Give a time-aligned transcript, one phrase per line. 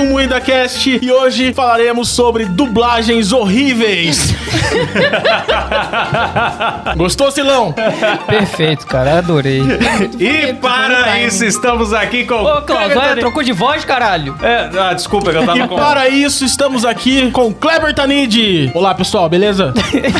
[0.00, 4.34] um Moída Cast e hoje falaremos sobre dublagens horríveis.
[6.96, 7.74] Gostou, Silão?
[8.26, 9.62] Perfeito, cara, adorei.
[10.18, 12.42] E para isso, estamos aqui com.
[12.42, 14.36] Ô, Klaus, olha, trocou de voz, caralho.
[14.42, 15.76] É, ah, desculpa, que eu E tava com.
[15.76, 18.70] para isso, estamos aqui com Kleber Tanid.
[18.74, 19.72] Olá, pessoal, beleza?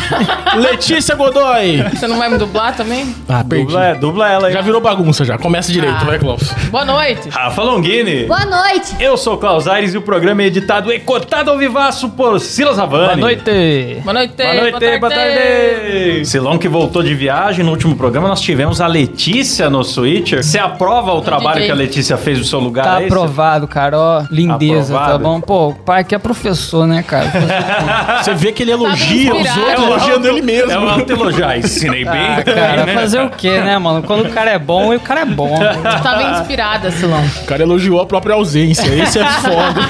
[0.56, 1.82] Letícia Godoy.
[1.94, 3.14] Você não vai me dublar também?
[3.28, 3.66] Ah, perdi.
[3.66, 4.52] Dubla, é, dubla ela aí.
[4.52, 5.38] Já virou bagunça já.
[5.38, 6.04] Começa direito, Ah.
[6.04, 6.42] vai, Klaus.
[6.70, 7.28] Boa noite.
[7.28, 8.24] Rafa Longini.
[8.26, 8.94] Boa noite.
[8.98, 12.40] Eu sou o Klaus Aires e o programa é editado e cotado ao vivaço por
[12.40, 13.04] Silas Havani.
[13.06, 14.00] Boa noite.
[14.02, 14.19] Boa noite.
[14.26, 16.24] Boa noite, boa tarde.
[16.26, 20.44] Silão que voltou de viagem no último programa, nós tivemos a Letícia no Switcher.
[20.44, 21.66] Você aprova o trabalho DJ.
[21.66, 22.84] que a Letícia fez no seu lugar?
[22.84, 23.06] Tá é esse?
[23.06, 25.12] aprovado, cara, ó, lindeza, Aprovado.
[25.12, 25.40] tá bom?
[25.40, 27.30] Pô, o pai aqui é professor, né, cara?
[28.22, 30.70] Você vê que ele elogia os outros, É o elogiando ele mesmo.
[30.70, 31.46] É um autoelogio.
[31.46, 32.20] Ah, ensinei bem.
[32.20, 34.02] Ah, cara, fazer o quê, né, mano?
[34.02, 35.58] Quando o cara é bom, o cara é bom.
[36.02, 37.24] Tava inspirada, Silão.
[37.42, 38.86] O cara elogiou a própria ausência.
[38.94, 39.80] Esse é foda.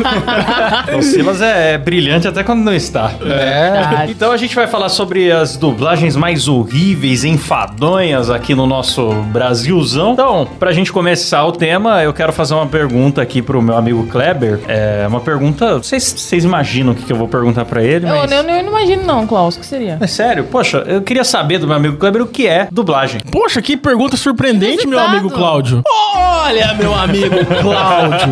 [0.96, 3.10] O Silas é, é brilhante até quando não está.
[3.24, 4.06] É.
[4.20, 10.12] Então a gente vai falar sobre as dublagens mais horríveis, enfadonhas aqui no nosso Brasilzão.
[10.12, 14.06] Então, pra gente começar o tema, eu quero fazer uma pergunta aqui pro meu amigo
[14.08, 14.60] Kleber.
[14.68, 15.78] É uma pergunta.
[15.78, 18.04] Vocês, vocês imaginam o que, que eu vou perguntar pra ele?
[18.04, 18.30] Eu, Mas...
[18.30, 19.56] eu, eu não imagino não, Klaus.
[19.56, 19.96] O que seria?
[19.98, 20.44] É sério?
[20.44, 23.22] Poxa, eu queria saber do meu amigo Kleber o que é dublagem.
[23.32, 25.82] Poxa, que pergunta surpreendente, meu amigo Cláudio.
[25.86, 28.28] Olha, meu amigo Cláudio.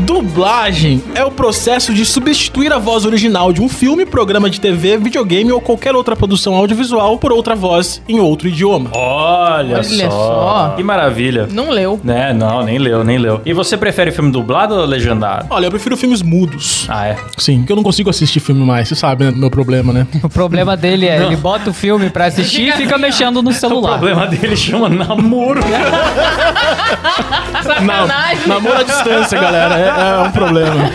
[0.00, 4.98] Dublagem é o processo de substituir a voz original de um filme, programa de TV,
[5.14, 8.90] videogame ou qualquer outra produção audiovisual por outra voz em outro idioma.
[8.92, 10.10] Olha, Olha só.
[10.10, 10.72] só.
[10.76, 11.46] Que maravilha.
[11.52, 12.00] Não leu.
[12.02, 13.40] Né, não, nem leu, nem leu.
[13.46, 15.46] E você prefere filme dublado ou legendado?
[15.50, 16.86] Olha, eu prefiro filmes mudos.
[16.88, 17.16] Ah, é?
[17.38, 18.88] Sim, porque eu não consigo assistir filme mais.
[18.88, 19.30] Você sabe, né?
[19.30, 20.04] do Meu problema, né?
[20.24, 23.52] O problema dele é, ele bota o filme pra assistir e Fica mexendo no O
[23.52, 23.98] celular.
[23.98, 25.60] problema dele chama namoro.
[27.62, 28.48] Sacanagem.
[28.48, 29.78] Namoro à distância, galera.
[29.78, 30.90] É, é um problema.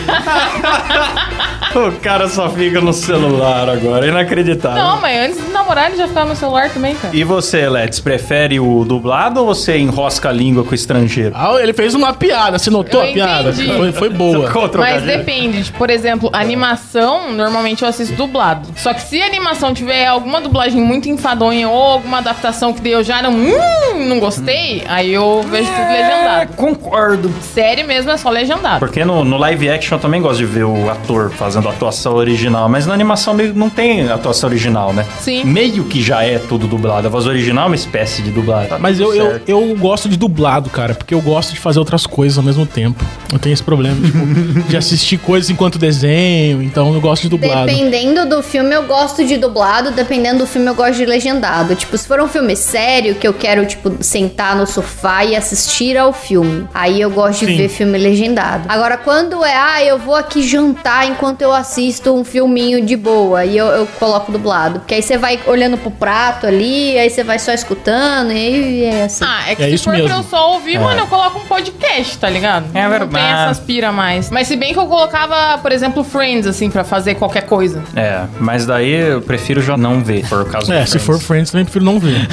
[1.88, 4.82] o cara só fica no celular agora, inacreditável.
[4.82, 7.14] Não, mas antes de namorar ele já ficava no celular também, cara.
[7.14, 11.32] E você, Let's, prefere o dublado ou você enrosca a língua com o estrangeiro?
[11.34, 12.58] Ah, ele fez uma piada.
[12.58, 13.50] Você notou Eu a piada?
[13.50, 13.76] entendi.
[13.76, 14.50] Foi, foi boa.
[14.78, 15.64] Mas depende.
[15.64, 18.68] Tipo, Por exemplo, animação, normalmente eu assisto dublado.
[18.76, 22.92] Só que se a animação tiver alguma dublagem muito enfadonha ou alguma adaptação que daí
[22.92, 26.52] eu já não, hum, não gostei, aí eu vejo tudo legendado.
[26.56, 27.32] Concordo.
[27.40, 28.80] Série mesmo é só legendado.
[28.80, 32.14] Porque no, no live action eu também gosto de ver o ator fazendo a atuação
[32.14, 35.04] original, mas na animação meio- não tem atuação original, né?
[35.20, 35.44] Sim.
[35.44, 37.06] Meio que já é tudo dublado.
[37.06, 38.68] A voz original é uma espécie de dublado.
[38.68, 42.06] Tá Mas eu, eu, eu gosto de dublado, cara, porque eu gosto de fazer outras
[42.06, 43.04] coisas ao mesmo tempo.
[43.32, 44.18] Eu tenho esse problema, tipo,
[44.68, 47.66] de assistir coisas enquanto desenho, então eu gosto de dublado.
[47.66, 49.90] Dependendo do filme, eu gosto de dublado.
[49.90, 51.74] Dependendo do filme, eu gosto de legendado.
[51.74, 55.96] Tipo, se for um filme sério, que eu quero, tipo, sentar no sofá e assistir
[55.96, 56.66] ao filme.
[56.74, 57.56] Aí eu gosto de Sim.
[57.56, 58.64] ver filme legendado.
[58.68, 63.44] Agora, quando é, ah, eu vou aqui jantar enquanto eu assisto um filminho de boa.
[63.44, 64.80] E eu, eu coloco dublado.
[64.80, 68.84] Porque aí você vai olhando pro prato ali, aí você vai só escutando, e aí
[68.84, 69.24] é assim.
[69.26, 70.16] Ah, é que É se isso for pra mesmo.
[70.18, 72.66] eu só ouvir, mano, eu coloco um podcast, tá ligado?
[72.74, 73.12] É Não verdade.
[73.12, 74.30] tem essas pira mais.
[74.30, 77.82] Mas se bem que eu colocava, por exemplo, Friends, assim, pra fazer qualquer coisa.
[77.96, 81.26] É, mas daí eu prefiro já não ver, por causa É, do se for Friends.
[81.26, 82.26] Friends, também prefiro não ver.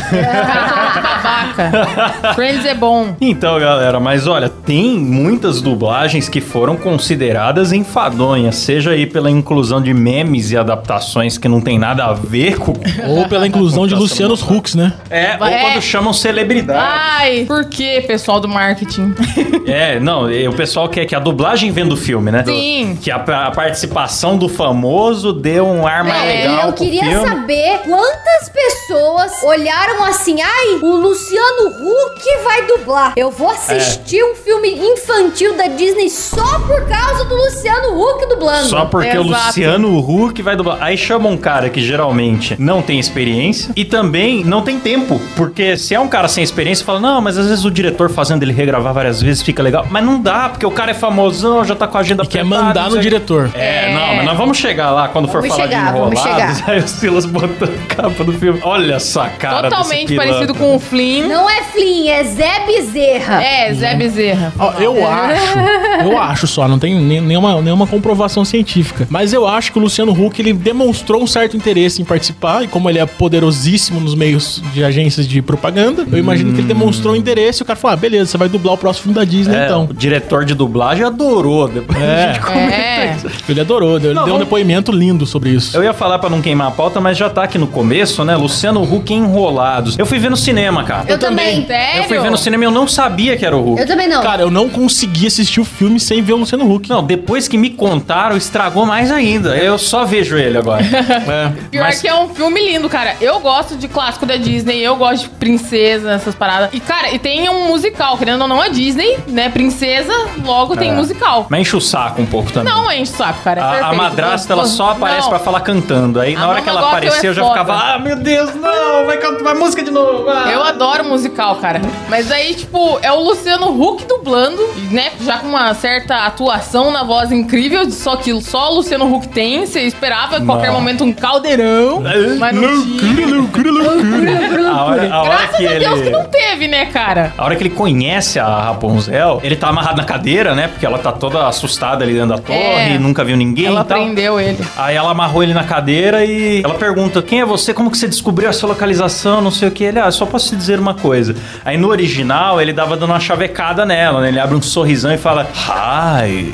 [1.01, 2.33] Babaca.
[2.33, 3.15] Friends é bom.
[3.19, 9.81] Então, galera, mas olha, tem muitas dublagens que foram consideradas enfadonhas, seja aí pela inclusão
[9.81, 12.73] de memes e adaptações que não tem nada a ver com.
[13.07, 14.93] Ou pela inclusão de Lucianos Hooks, né?
[15.09, 15.61] É, ou É.
[15.61, 16.79] quando chamam celebridade.
[16.81, 19.13] Ai, por que, pessoal do marketing?
[19.67, 22.41] É, não, e o pessoal quer que a dublagem vem do filme, né?
[22.45, 22.97] Sim.
[23.01, 27.03] Que a, a participação do famoso deu um ar mais É, legal eu pro queria
[27.03, 27.27] filme.
[27.27, 33.11] saber quantas pessoas olharam assim, ai, o Luciano Huck vai dublar.
[33.17, 38.67] Eu vou assistir um filme infantil da Disney só por causa do Luciano Huck dublando.
[38.69, 39.45] Só porque o Exato.
[39.47, 40.77] Luciano Huck vai dublar.
[40.81, 45.19] Aí chama um cara que geralmente não tem experiência e também não tem tempo.
[45.35, 48.43] Porque se é um cara sem experiência, fala, não, mas às vezes o diretor fazendo
[48.43, 49.85] ele regravar várias vezes fica legal.
[49.89, 52.43] Mas não dá, porque o cara é famosão, já tá com a agenda E quer
[52.43, 53.51] mandar no o diretor.
[53.53, 56.63] É, não, mas nós vamos chegar lá quando for Vamos falar chegar, de enrolados.
[56.67, 58.59] Aí o Silas botando a capa do filme.
[58.63, 61.27] Olha essa cara Totalmente parecido com o Flynn.
[61.27, 63.43] Não é Flynn, é Zé Bezerra.
[63.43, 64.53] É, Zé Bezerra.
[64.57, 65.59] Ó, eu acho,
[66.03, 69.07] eu acho só, não tem nenhuma, nenhuma comprovação científica específica.
[69.09, 72.67] Mas eu acho que o Luciano Huck, ele demonstrou um certo interesse em participar, e
[72.67, 77.13] como ele é poderosíssimo nos meios de agências de propaganda, eu imagino que ele demonstrou
[77.13, 79.23] um interesse e o cara falou, ah, beleza, você vai dublar o próximo filme da
[79.25, 79.87] Disney, É, então.
[79.89, 81.67] O diretor de dublagem adorou.
[81.67, 82.23] Depois É.
[82.25, 83.15] a gente comenta É.
[83.17, 83.27] isso.
[83.49, 85.75] Ele adorou, ele Não, deu um depoimento lindo sobre isso.
[85.75, 88.35] Eu ia falar pra não queimar a pauta, mas já tá aqui no começo, né?
[88.35, 89.97] Luciano Huck enrolados.
[89.97, 91.05] Eu fui ver no cinema, cara.
[91.07, 91.65] Eu também.
[91.65, 92.01] Sério?
[92.01, 93.81] Eu fui ver no cinema e eu não sabia que era o Hulk.
[93.81, 94.21] Eu também não.
[94.21, 96.89] Cara, eu não consegui assistir o filme sem ver o Luciano Huck.
[96.89, 99.57] Não, depois que me contaram, estragou mais ainda.
[99.57, 100.83] Eu só vejo ele agora.
[101.27, 101.51] É.
[101.71, 103.15] Pior Mas- que é um filme lindo, cara.
[103.19, 106.69] Eu gosto de clássico da Disney, eu gosto de princesa, essas paradas.
[106.73, 109.49] E, cara, e tem um musical, querendo ou não, é Disney, né?
[109.49, 110.13] Princesa,
[110.45, 110.93] logo tem É.
[110.93, 111.47] musical.
[111.49, 112.71] Mas enche o saco um pouco também.
[112.73, 113.61] Não enche o saco, cara.
[113.61, 115.29] É A, a madrasta, ela só aparece Não.
[115.29, 116.19] pra falar cantando.
[116.19, 117.53] Aí, na A hora que ela é eu já foda.
[117.59, 120.29] ficava, ah, meu Deus, não, vai cantar vai música de novo.
[120.29, 121.81] ah." Eu adoro musical, cara.
[122.09, 125.11] Mas aí, tipo, é o Luciano Huck dublando, né?
[125.21, 129.65] Já com uma certa atuação na voz incrível, só que só o Luciano Huck tem.
[129.65, 132.01] Você esperava a qualquer momento um caldeirão,
[132.39, 133.27] mas não tinha.
[133.27, 134.69] loucura, loucura.
[134.71, 136.03] A hora, a hora Graças que a Deus ele...
[136.03, 137.33] que não teve, né, cara?
[137.37, 140.67] A hora que ele conhece a Rapunzel, ele tá amarrado na cadeira, né?
[140.67, 142.57] Porque ela tá toda assustada ali dentro da torre,
[142.95, 142.99] É.
[142.99, 143.97] nunca viu ninguém Ela e tal.
[143.97, 144.57] prendeu ele.
[144.77, 147.73] Aí ela amarrou ele na cadeira e ela pergunta: Quem é você?
[147.73, 149.41] Como que você descobriu a sua localização?
[149.41, 149.83] Não sei o que.
[149.83, 151.35] Ele, ah, só posso te dizer uma coisa.
[151.63, 154.29] Aí no original ele dava dando uma chavecada nela, né?
[154.29, 156.53] Ele abre um sorrisão e fala: Hi.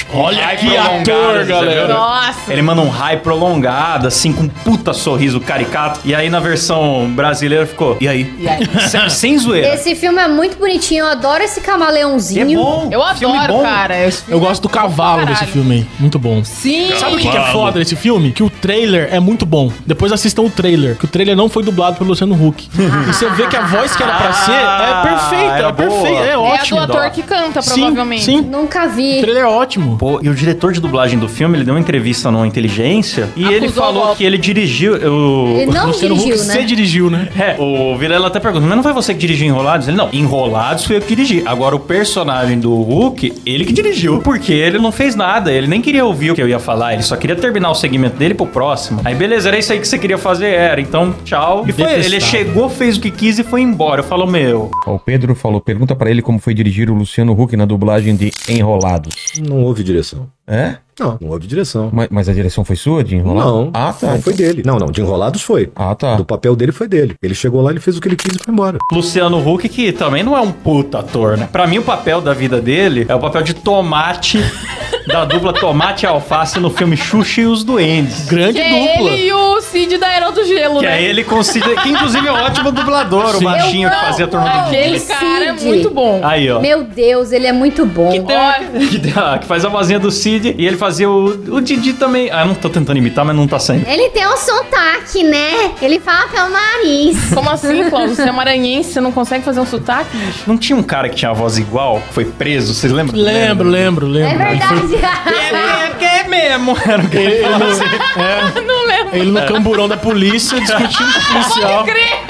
[0.00, 1.88] Tipo, um Olha hi que ator, galera.
[1.88, 2.52] Nossa.
[2.52, 6.00] Ele manda um hi prolongado, assim, com um puta sorriso caricato.
[6.04, 8.34] E aí na versão brasileira ficou: E aí?
[8.38, 8.60] E aí?
[8.88, 9.74] Sem, sem zoeira.
[9.74, 12.58] Esse filme é muito bonitinho, eu adoro esse É camaleãozinho.
[12.58, 12.88] bom.
[12.90, 13.62] Eu filme adoro, bom.
[13.62, 13.94] cara.
[14.28, 15.86] Eu gosto do é bom pra cavalo desse filme aí.
[15.98, 16.42] Muito bom.
[16.44, 16.90] Sim.
[16.96, 18.32] Sabe o que, que é foda nesse filme?
[18.32, 19.70] Que o trailer é muito bom.
[19.86, 20.96] Depois assistam o trailer.
[20.96, 22.68] Que o trailer não foi dublado pelo Luciano Huck.
[22.74, 25.54] e você vê que a voz que era pra ser é perfeita.
[25.56, 26.04] era É perfeita.
[26.08, 26.24] boa.
[26.26, 26.80] É É a do ótimo.
[26.80, 28.24] ator que canta, Sim, provavelmente.
[28.24, 28.40] sim.
[28.40, 29.20] Nunca O vi.
[29.20, 29.89] trailer é ótimo.
[29.96, 33.44] Pô, e o diretor de dublagem do filme, ele deu uma entrevista no Inteligência e
[33.44, 34.94] Acusou ele falou que ele dirigiu.
[34.94, 35.56] O...
[35.56, 36.54] Ele não Luciano dirigiu, Huck né?
[36.54, 37.28] você dirigiu, né?
[37.38, 39.88] É, o Vilela até pergunta, mas não foi você que dirigiu Enrolados?
[39.88, 41.42] Ele, não, Enrolados foi eu que dirigi.
[41.46, 44.20] Agora, o personagem do Hulk, ele que dirigiu.
[44.20, 47.02] Porque ele não fez nada, ele nem queria ouvir o que eu ia falar, ele
[47.02, 49.00] só queria terminar o segmento dele pro próximo.
[49.04, 50.48] Aí, beleza, era isso aí que você queria fazer?
[50.48, 51.64] Era, então, tchau.
[51.66, 52.20] E foi, ele Detestável.
[52.20, 54.00] chegou, fez o que quis e foi embora.
[54.00, 57.56] Eu falo, meu, O Pedro falou, pergunta pra ele como foi dirigir o Luciano Huck
[57.56, 59.14] na dublagem de Enrolados.
[59.46, 60.30] Não houve direção.
[60.46, 60.78] É?
[61.00, 61.88] Não, não houve direção.
[61.92, 63.50] Mas, mas a direção foi sua de Enrolados?
[63.52, 63.70] Não.
[63.72, 64.06] Ah, tá.
[64.12, 64.62] Não, foi dele.
[64.64, 65.70] Não, não, de enrolados foi.
[65.74, 66.14] Ah, tá.
[66.16, 67.14] Do papel dele foi dele.
[67.22, 68.78] Ele chegou lá, ele fez o que ele quis e foi embora.
[68.92, 71.48] Luciano Huck, que também não é um puta ator, né?
[71.50, 74.38] Pra mim, o papel da vida dele é o papel de tomate,
[75.08, 78.26] da dupla Tomate e Alface no filme Xuxa e os Duendes.
[78.26, 79.10] Grande Que é dupla.
[79.12, 81.02] ele e o Cid da Era do Gelo, Que né?
[81.02, 83.44] é ele considera, que inclusive é um ótimo dublador, o Sim.
[83.44, 85.18] baixinho Eu que fazia a turma do Aquele Cid.
[85.18, 86.20] cara é muito bom.
[86.22, 86.60] Aí, ó.
[86.60, 88.10] Meu Deus, ele é muito bom.
[88.10, 92.30] Que, dá- que faz a vozinha do Cid e ele fazia o, o Didi também.
[92.32, 93.88] Ah, eu não tô tentando imitar, mas não tá saindo.
[93.88, 95.70] Ele tem um sotaque, né?
[95.80, 97.16] Ele fala pelo nariz.
[97.32, 98.16] como assim, Cláudio?
[98.16, 100.40] Você é maranhense, você não consegue fazer um sotaque, bicho?
[100.48, 103.16] Não tinha um cara que tinha a voz igual, que foi preso, vocês lembram?
[103.20, 104.42] Lembro, lembro, lembro.
[104.42, 105.90] É Ele foi- verdade.
[106.00, 106.74] Que é mesmo?
[106.86, 107.84] Era Ele, que falava ele, assim.
[107.84, 109.16] é, Não lembro.
[109.16, 111.84] ele no camburão da polícia discutindo com o policial.
[111.84, 112.20] Pode crer.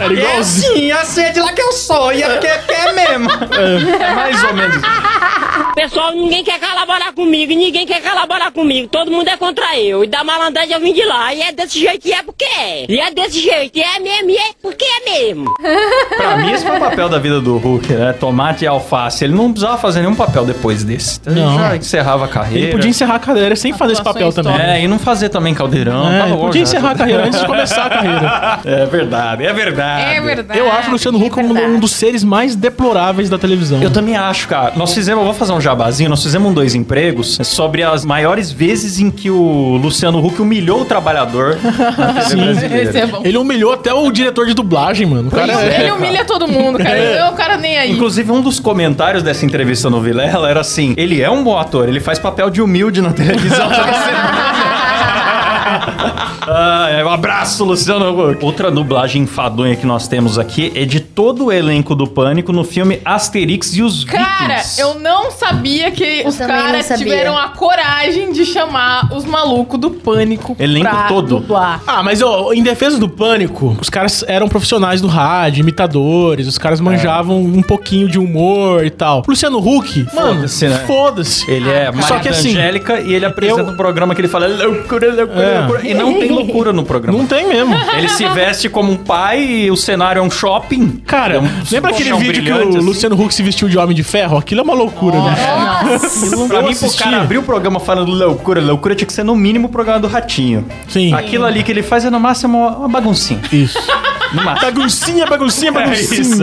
[0.00, 0.74] Era É igualzinho.
[0.76, 3.28] sim, a sede lá que eu sou, e é que é, que é mesmo.
[4.00, 4.76] É mais ou menos.
[5.74, 10.04] Pessoal, ninguém quer colaborar comigo, ninguém quer colaborar comigo, todo mundo é contra eu.
[10.04, 12.86] E da malandragem eu vim de lá, e é desse jeito e é porque é.
[12.88, 15.44] E é desse jeito, e é mesmo, e é porque é mesmo.
[16.16, 18.12] Pra mim, esse foi o papel da vida do Hulk, né?
[18.12, 19.24] Tomate e alface.
[19.24, 21.18] Ele não precisava fazer nenhum papel depois desse.
[21.20, 21.58] Então, Ele Não.
[21.58, 22.64] já encerrava a carreira.
[22.66, 24.58] Ele podia encerrar a carreira sem fazer esse papel também.
[24.60, 26.10] É, e não fazer também caldeirão.
[26.10, 26.68] É, tá podia já.
[26.70, 28.60] encerrar a carreira antes de começar a carreira.
[28.70, 30.16] É verdade, é verdade.
[30.16, 30.58] É verdade.
[30.58, 33.82] Eu acho o Luciano Huck é um, um dos seres mais deploráveis da televisão.
[33.82, 34.72] Eu também acho, cara.
[34.76, 38.50] Nós fizemos, eu vou fazer um jabazinho, nós fizemos um dois empregos sobre as maiores
[38.50, 42.36] vezes em que o Luciano Huck humilhou o trabalhador na TV Sim.
[42.36, 42.90] brasileira.
[42.90, 43.22] Esse é bom.
[43.24, 45.28] Ele humilhou até o diretor de dublagem, mano.
[45.28, 45.80] O cara é...
[45.82, 46.96] Ele humilha todo mundo, cara.
[46.96, 47.28] É.
[47.28, 47.92] O cara nem aí.
[47.92, 51.88] Inclusive, um dos comentários dessa entrevista no Vilela era assim: ele é um bom ator,
[51.88, 53.68] ele faz papel de humilde na televisão.
[56.52, 58.44] Ah, é, um abraço, Luciano Huck.
[58.44, 62.64] Outra dublagem enfadonha que nós temos aqui é de todo o elenco do Pânico no
[62.64, 64.80] filme Asterix e os Cara, Vikings.
[64.80, 69.78] eu não sabia que os também não caras tiveram a coragem de chamar os malucos
[69.78, 71.40] do pânico Elenco pra todo.
[71.40, 71.82] dublar.
[71.86, 76.56] Ah, mas ó, em defesa do pânico, os caras eram profissionais do rádio, imitadores, os
[76.56, 79.22] caras manjavam um pouquinho de humor e tal.
[79.28, 80.84] Luciano Huck, mano, Foda-se, né?
[80.86, 81.50] foda-se.
[81.50, 84.46] Ele é Só que assim, Angélica e ele apresenta eu- um programa que ele fala
[84.46, 85.58] loucura, loucura, É.
[85.58, 85.86] loucura.
[85.86, 87.18] E não tem loucura no programa.
[87.18, 87.74] Não tem mesmo.
[87.94, 91.02] Ele se veste como um pai e o cenário é um shopping.
[91.10, 92.78] Cara, lembra aquele vídeo que o assim?
[92.78, 94.38] Luciano Huck se vestiu de Homem de Ferro?
[94.38, 95.34] Aquilo é uma loucura, né?
[96.46, 99.34] Pra Eu mim, pro cara abrir o programa falando loucura, loucura tinha que ser no
[99.34, 100.64] mínimo o programa do Ratinho.
[100.86, 101.12] Sim.
[101.12, 103.40] Aquilo ali que ele faz é no máximo uma baguncinha.
[103.50, 103.76] Isso.
[104.32, 104.60] Máximo.
[104.72, 106.20] Baguncinha, baguncinha, baguncinha.
[106.20, 106.42] isso,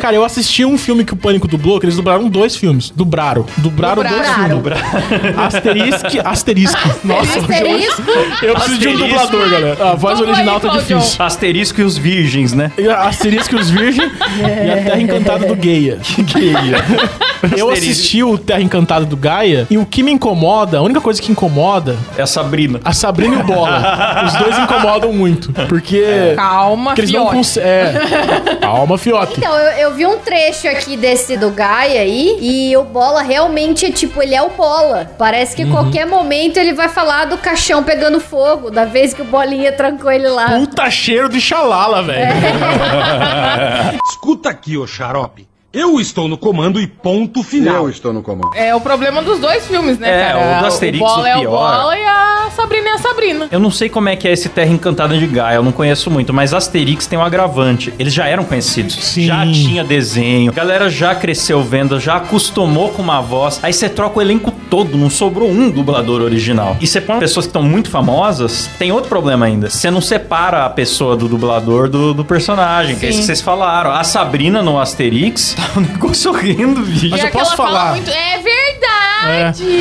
[0.00, 2.90] Cara, eu assisti um filme que o Pânico dublou, que eles dublaram dois filmes.
[2.94, 3.46] Dubraram.
[3.56, 4.62] Dubraram dois Dubraram.
[4.62, 5.38] filmes.
[5.38, 6.88] Asterisque, asterisque.
[7.04, 8.02] Nossa, hoje eu, Asterisco.
[8.42, 9.26] eu preciso de um Asterisco.
[9.30, 9.90] dublador, galera.
[9.90, 11.24] A voz Dubla original aí, tá difícil.
[11.24, 12.72] Asterisco e os virgens, né?
[12.98, 15.98] Asterisco e os Virgem e a Terra Encantada do Gaia.
[17.56, 21.20] Eu assisti o Terra Encantada do Gaia e o que me incomoda, a única coisa
[21.20, 22.80] que incomoda, É a Sabrina.
[22.84, 24.22] a Sabrina e o Bola.
[24.26, 25.52] Os dois incomodam muito.
[25.68, 26.04] Porque.
[26.42, 27.36] Calma, porque eles não fiote.
[27.36, 27.70] conseguem.
[27.70, 28.56] É.
[28.60, 29.34] Calma, fiote.
[29.38, 33.90] Então, eu, eu vi um trecho aqui desse do Gaia aí, e o Bola realmente,
[33.92, 35.10] tipo, ele é o Bola.
[35.18, 35.70] Parece que Uhum.
[35.70, 40.10] qualquer momento ele vai falar do caixão pegando fogo, da vez que o Bolinha trancou
[40.10, 40.48] ele lá.
[40.58, 42.32] Puta cheiro de xalala, velho.
[44.10, 45.46] Escuta aqui, ô xarope.
[45.72, 47.84] Eu estou no comando e ponto final.
[47.84, 48.54] Eu estou no comando.
[48.54, 50.58] É o problema dos dois filmes, né, É, cara?
[50.58, 51.50] o do Asterix, o Bola o é o pior.
[51.80, 53.48] Bola e a Sabrina é a Sabrina.
[53.50, 56.10] Eu não sei como é que é esse Terra Encantada de Gaia, eu não conheço
[56.10, 57.90] muito, mas Asterix tem um agravante.
[57.98, 58.96] Eles já eram conhecidos.
[58.96, 59.24] Sim.
[59.24, 60.50] Já tinha desenho.
[60.50, 63.58] A galera já cresceu vendo, já acostumou com uma voz.
[63.62, 66.76] Aí você troca o elenco todo, não sobrou um dublador original.
[66.82, 69.70] E você põe pessoas que estão muito famosas, tem outro problema ainda.
[69.70, 73.40] Você não separa a pessoa do dublador do, do personagem, que é isso que vocês
[73.40, 73.90] falaram.
[73.90, 77.08] A Sabrina no Asterix tá um negócio horrendo, bicho.
[77.10, 77.90] Mas eu posso falar?
[77.92, 78.10] muito.
[78.10, 78.61] É verdade!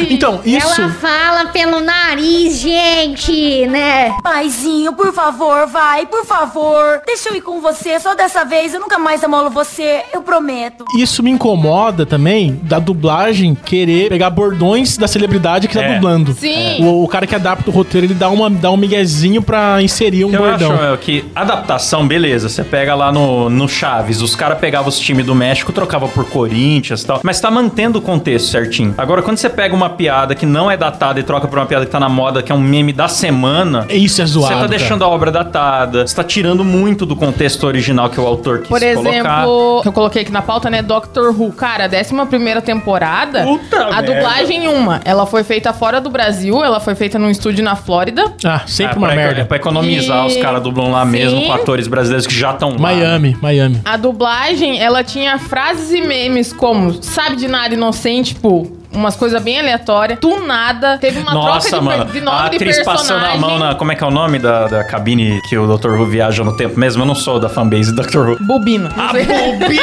[0.10, 0.90] Então, isso.
[1.00, 4.12] fala pelo nariz, gente, né?
[4.24, 7.02] Paizinho, por favor, vai, por favor.
[7.06, 8.74] Deixa eu ir com você, só dessa vez.
[8.74, 10.86] Eu nunca mais amolo você, eu prometo.
[10.98, 15.94] Isso me incomoda também da dublagem querer pegar bordões da celebridade que tá É.
[15.96, 16.34] dublando.
[16.34, 16.84] Sim.
[16.84, 20.26] O, o cara que adapta o roteiro, ele dá, uma, dá um miguezinho pra inserir
[20.26, 20.72] um Eu bordão.
[20.74, 22.50] acho é, que adaptação, beleza.
[22.50, 26.26] Você pega lá no, no Chaves, os caras pegavam os times do México, trocavam por
[26.30, 27.20] Corinthians e tal.
[27.24, 28.94] Mas tá mantendo o contexto certinho.
[28.98, 31.86] Agora, quando você pega uma piada que não é datada e troca por uma piada
[31.86, 33.86] que tá na moda, que é um meme da semana.
[33.90, 34.48] Isso é zoado.
[34.48, 34.78] Você tá cara.
[34.78, 38.68] deixando a obra datada, você tá tirando muito do contexto original que o autor quis
[38.70, 39.10] Por colocar.
[39.10, 40.82] exemplo, que eu coloquei aqui na pauta, né?
[40.82, 41.52] Doctor Who.
[41.54, 44.14] Cara, a 11 primeira temporada, Puta a merda.
[44.14, 48.34] dublagem uma, ela foi feita fora do Brasil, ela foi feita num estúdio na Flórida.
[48.44, 49.42] Ah, sempre É, uma pra, merda.
[49.42, 51.46] É pra economizar, E- os caras dublam lá mesmo Sim.
[51.48, 52.78] com atores brasileiros que já estão lá.
[52.80, 53.82] Miami, Miami.
[53.86, 59.42] A dublagem, ela tinha frases e memes como sabe de nada inocente, tipo, umas coisas
[59.42, 60.20] bem aleatórias.
[60.20, 60.98] Tu nada.
[60.98, 62.12] Teve uma Nossa, troca de, mano.
[62.12, 63.08] de nome a de atriz personagem.
[63.08, 63.76] passando a mão na.
[63.76, 65.92] Como é que é o nome da, da cabine que o Dr.
[65.92, 67.04] Who viaja no tempo mesmo?
[67.04, 68.18] Eu não sou da fanbase do Dr.
[68.18, 68.38] Who.
[68.42, 68.90] Bobina.
[68.98, 69.82] A bobina!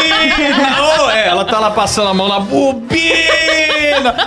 [1.05, 3.78] oh, é, ela tá lá passando a mão na bobina!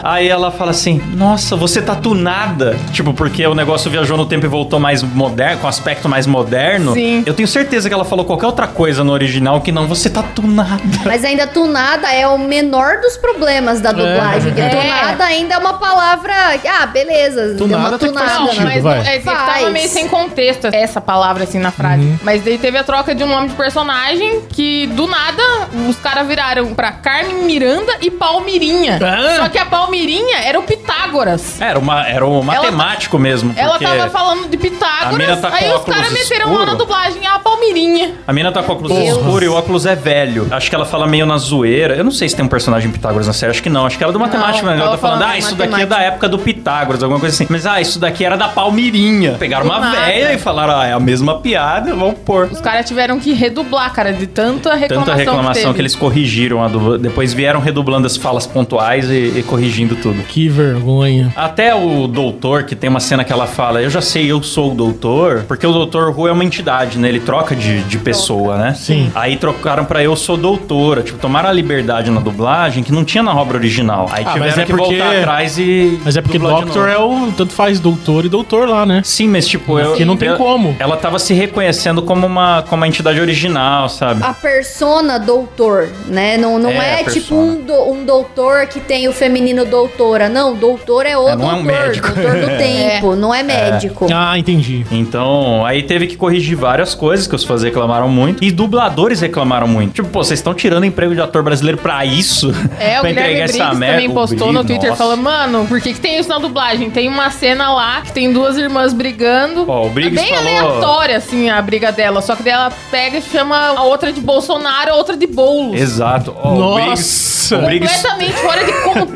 [0.04, 2.78] Aí ela fala assim: Nossa, você tá tunada.
[2.92, 6.94] Tipo, porque o negócio viajou no tempo e voltou mais moderno, com aspecto mais moderno.
[6.94, 7.24] Sim.
[7.26, 10.24] Eu tenho certeza que ela falou qualquer outra coisa no original que não, você tá
[10.24, 10.82] tunada.
[11.06, 14.54] Mas ainda tunada é o menor dos problemas da dublagem.
[14.54, 14.70] que É.
[14.70, 16.34] tunada ainda é uma palavra.
[16.68, 17.50] Ah, beleza.
[17.50, 18.46] deu Tunada uma que faz tunada.
[18.52, 18.64] sentido.
[18.66, 18.98] mas vai.
[19.00, 19.72] não- é, que tava Faz.
[19.72, 22.02] meio sem contexto essa palavra assim na frase.
[22.04, 22.20] Uhum.
[22.24, 25.42] Mas daí teve a troca de um nome de personagem que do nada
[25.90, 29.00] os caras viraram pra Carmen Miranda e Palmirinha.
[29.02, 29.36] Ah.
[29.44, 31.60] Só que a Palmirinha era o Pitágoras.
[31.62, 33.54] Era, uma, era o matemático mesmo.
[33.56, 38.16] Ela tava falando de Pitágoras, tá aí os caras meteram lá na dublagem a Palmirinha.
[38.28, 39.18] A mina tá com óculos Deus.
[39.18, 40.48] escuro e o óculos é velho.
[40.52, 41.96] Acho que ela fala meio na zoeira.
[41.96, 43.86] Eu não sei se tem um personagem Pitágoras na série, acho que não.
[43.86, 45.56] Acho que ela é do matemático, Não, mas ela ela tá falando, fala ah, isso
[45.56, 47.48] daqui é da época do Pitágoras, alguma coisa assim.
[47.50, 49.36] Mas, ah, isso daqui era da Palmirinha.
[49.40, 50.06] Pegaram Do uma nada.
[50.06, 52.50] velha e falaram, ah, é a mesma piada, vamos pôr.
[52.52, 55.74] Os caras tiveram que redublar, cara, de tanta reclamação, Tanta reclamação teve.
[55.76, 60.24] que, eles corrigiram a dubla- Depois vieram redublando as falas pontuais e, e corrigindo tudo.
[60.24, 61.34] Que vergonha.
[61.36, 64.72] Até o doutor, que tem uma cena que ela fala, eu já sei, eu sou
[64.72, 67.10] o doutor, porque o doutor Who é uma entidade, né?
[67.10, 68.74] Ele troca de, de pessoa, né?
[68.74, 69.12] Sim.
[69.14, 71.02] Aí trocaram pra eu sou doutora.
[71.04, 74.08] Tipo, tomaram a liberdade na dublagem que não tinha na obra original.
[74.12, 76.00] Aí Ah, tiveram mas é que porque- voltar atrás e.
[76.06, 77.24] Mas é porque Doctor novo.
[77.26, 77.32] é o.
[77.34, 79.02] Tanto faz doutor e doutor lá, né?
[79.04, 79.94] Sim, mas tipo, eu.
[79.94, 80.74] Aqui não tem eu- como.
[80.80, 84.24] Ela tava se reconhecendo como uma, como uma entidade original, sabe?
[84.24, 86.38] A persona doutor, né?
[86.38, 90.30] Não, não É, é, tipo um, do- um doutor que tem o feminino doutora.
[90.30, 91.60] Não, doutor é o É, não é doutor.
[91.60, 92.08] um médico.
[92.12, 94.08] Doutor do tempo, não é médico.
[94.14, 94.86] Ah, entendi.
[94.92, 98.44] Então, aí teve que corrigir várias coisas que os fãs reclamaram muito.
[98.44, 99.94] E dubladores reclamaram muito.
[99.94, 102.54] Tipo, pô, vocês estão tirando emprego de ator brasileiro pra isso?
[102.80, 105.04] É, o pra Guilherme entregar Briggs também O postou no Briggs, Twitter nossa.
[105.04, 106.90] falando, mano, por que, que tem isso na dublagem?
[106.90, 109.66] Tem uma cena lá que tem duas irmãs brigando.
[109.68, 112.22] Ó, o Briggs é bem falou- aleatória, assim, a briga dela.
[112.22, 115.80] Só que daí ela pega e chama a outra de Bolsonaro, a outra de Boulos.
[115.80, 116.36] Exato.
[116.42, 117.58] Ó, o Nossa.
[117.58, 118.08] Briggs, Nossa.
[118.10, 118.72] completamente fora de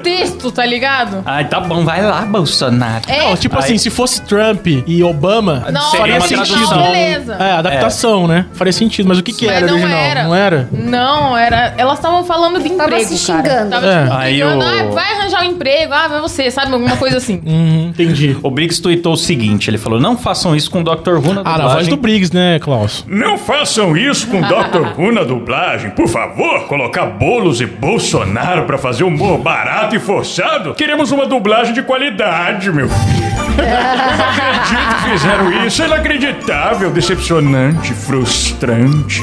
[0.10, 1.24] contexto, tá ligado?
[1.26, 3.04] Ai, tá bom, vai lá, Bolsonaro.
[3.08, 6.48] É, Não, tipo assim, se fosse Trump e Obama, Não, faria uma sentido.
[6.48, 6.82] tradução.
[6.84, 7.36] beleza.
[7.40, 8.46] É, adaptação, né?
[8.54, 9.98] Faria sentido, mas o que que Mas era não original?
[10.00, 10.24] era.
[10.24, 10.70] Não era?
[10.72, 11.74] Não, era.
[11.78, 13.16] Elas estavam falando de Tava emprego.
[13.18, 13.44] se cara.
[13.50, 13.70] xingando.
[13.72, 14.06] Tava É.
[14.08, 14.66] se Aí xingando.
[14.66, 15.94] o- Ah, vai arranjar um emprego.
[15.94, 16.72] Ah, vai você, sabe?
[16.74, 17.42] Alguma coisa assim.
[17.46, 18.38] Uhum, entendi.
[18.44, 21.16] O Briggs tweetou o seguinte: ele falou: não façam isso com o Dr.
[21.16, 21.74] Who na Ah, na dublagem.
[21.76, 23.06] voz do Briggs, né, Klaus?
[23.08, 25.00] Não façam isso com Dr.
[25.00, 26.62] Who na dublagem, por favor.
[26.68, 30.74] Colocar bolos e Bolsonaro pra fazer humor barato e forçado?
[30.76, 33.26] Queremos uma dublagem de qualidade, meu filho.
[33.56, 35.82] Não acredito que fizeram isso.
[35.82, 39.22] É inacreditável, decepcionante, frustrante.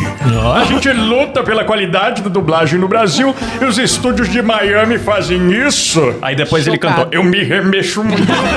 [0.55, 5.51] A gente luta pela qualidade da dublagem no Brasil e os estúdios de Miami fazem
[5.67, 6.15] isso.
[6.23, 6.95] Aí depois ele Chocado.
[6.95, 8.23] cantou: Eu me remexo muito.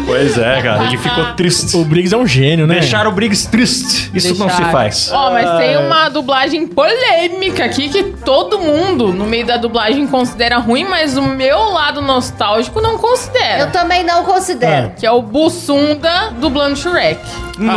[0.06, 1.76] Pois é, cara, ele ficou triste.
[1.76, 2.74] O Briggs é um gênio, né?
[2.80, 4.10] Deixar o Briggs triste.
[4.14, 5.10] Isso não se faz.
[5.12, 10.58] Ó, mas tem uma dublagem polêmica aqui que todo mundo no meio da dublagem considera
[10.58, 13.60] ruim, mas o meu lado nostálgico não considera.
[13.60, 14.92] Eu também não considero.
[14.98, 17.20] Que é o Bussunda dublando Shrek.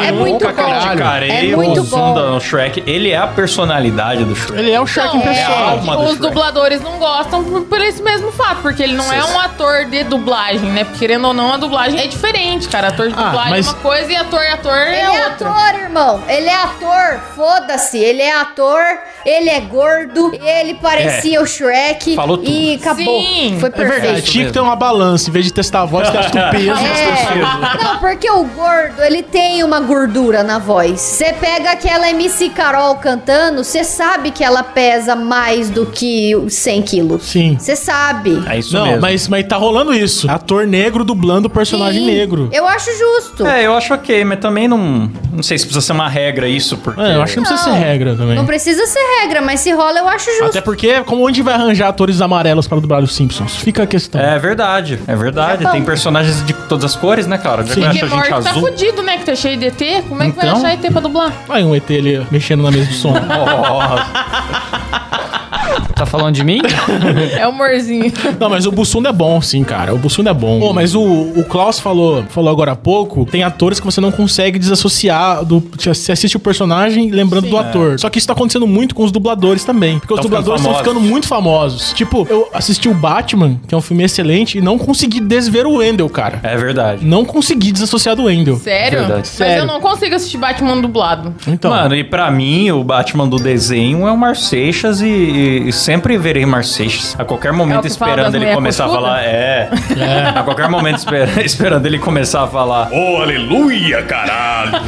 [0.04, 0.54] É muito bom.
[0.54, 2.30] criticarei É muito o Zunda bom.
[2.32, 2.84] no Shrek.
[2.88, 4.60] Ele é a personalidade do Shrek.
[4.60, 5.72] Ele é o Shrek em Não, é, pessoa.
[5.98, 6.22] do os Shrek.
[6.22, 10.72] dubladores não gostam por, esse mesmo fato, porque ele não é um ator de dublagem,
[10.72, 10.84] né?
[10.84, 12.88] Porque, querendo ou não, a dublagem é diferente, cara.
[12.88, 15.10] Ator de Ah, dublagem mas- é uma coisa e ator e ator Ele é é
[15.30, 15.50] outra.
[15.50, 16.24] ator, irmão.
[16.28, 17.20] Ele é ator.
[17.36, 17.98] Foda-se.
[17.98, 18.82] Ele é ator.
[19.26, 20.32] Ele é gordo.
[20.42, 22.16] Ele parecia o Shrek.
[22.16, 22.50] Falou tudo.
[22.50, 23.22] E acabou.
[23.22, 24.32] Sim, Foi É verdade, perfeito.
[24.32, 25.30] tinha que ter uma balança.
[25.30, 26.72] Em vez de testar a voz, testa o peso.
[26.72, 27.84] É.
[27.84, 31.00] Não, porque o gordo, ele tem uma gordura na voz.
[31.02, 36.54] Você pega aquela MC Carol cantando, você sabe que ela pesa mais do que os
[36.54, 37.24] 100 quilos.
[37.24, 37.58] Sim.
[37.60, 38.44] Você sabe.
[38.48, 39.02] É isso Não, mesmo.
[39.02, 40.30] mas, mas tá rolando isso.
[40.30, 42.06] Ator negro dublando personagem Sim.
[42.06, 42.50] negro.
[42.52, 43.46] Eu acho justo.
[43.46, 45.12] É, eu acho ok, mas também não.
[45.32, 47.00] Não sei se precisa ser uma regra isso, porque.
[47.02, 47.78] É, eu acho que não precisa Não.
[47.78, 48.36] ser regra também.
[48.36, 50.46] Não precisa ser regra, mas se rola, eu acho justo.
[50.46, 53.56] Até porque, como onde vai arranjar atores amarelos para dublar os Simpsons?
[53.58, 54.20] Fica a questão.
[54.20, 55.64] É verdade, é verdade.
[55.64, 55.72] Japão.
[55.74, 57.64] Tem personagens de todas as cores, né, cara?
[57.66, 57.92] Já Sim.
[57.92, 58.62] gente Morty tá azul.
[58.62, 59.18] fudido, né?
[59.18, 60.04] Que tá cheio de ET.
[60.08, 60.58] Como é que vai Então.
[60.58, 61.32] achar ET pra dublar?
[61.50, 63.14] Aí um ET ali mexendo na mesa do som.
[65.98, 66.60] Tá falando de mim?
[67.38, 68.12] É humorzinho.
[68.40, 69.94] Não, mas o Bussunda é bom, sim, cara.
[69.94, 70.60] O Bussunda é bom.
[70.60, 74.12] Pô, mas o, o Klaus falou, falou agora há pouco, tem atores que você não
[74.12, 75.64] consegue desassociar do...
[75.78, 78.00] Você assiste o personagem lembrando do ator.
[78.00, 80.00] Só que isso tá acontecendo muito com os dubladores também.
[80.00, 81.94] Porque os Tão ficando dubladores estão ficando muito famosos.
[81.94, 85.78] Tipo, eu assisti o Batman, que é um filme excelente, e não consegui desver o
[85.78, 86.40] Wendell, cara.
[86.44, 87.06] É verdade.
[87.06, 88.58] Não consegui desassociar do Wendell.
[88.58, 89.00] Sério?
[89.00, 89.18] Verdade.
[89.22, 89.64] Mas Sério.
[89.64, 91.34] eu não consigo assistir Batman dublado.
[91.48, 95.74] Então, Mano, e pra mim, o Batman do desenho é o Marceixas e, e- e
[95.88, 97.16] sempre verei Marceixas.
[97.18, 99.24] A qualquer É momento fala esperando ele começar a falar.
[99.24, 99.70] É.
[100.36, 102.90] A qualquer momento esper- esperando ele começar a falar.
[102.92, 104.72] Oh, aleluia, caralho.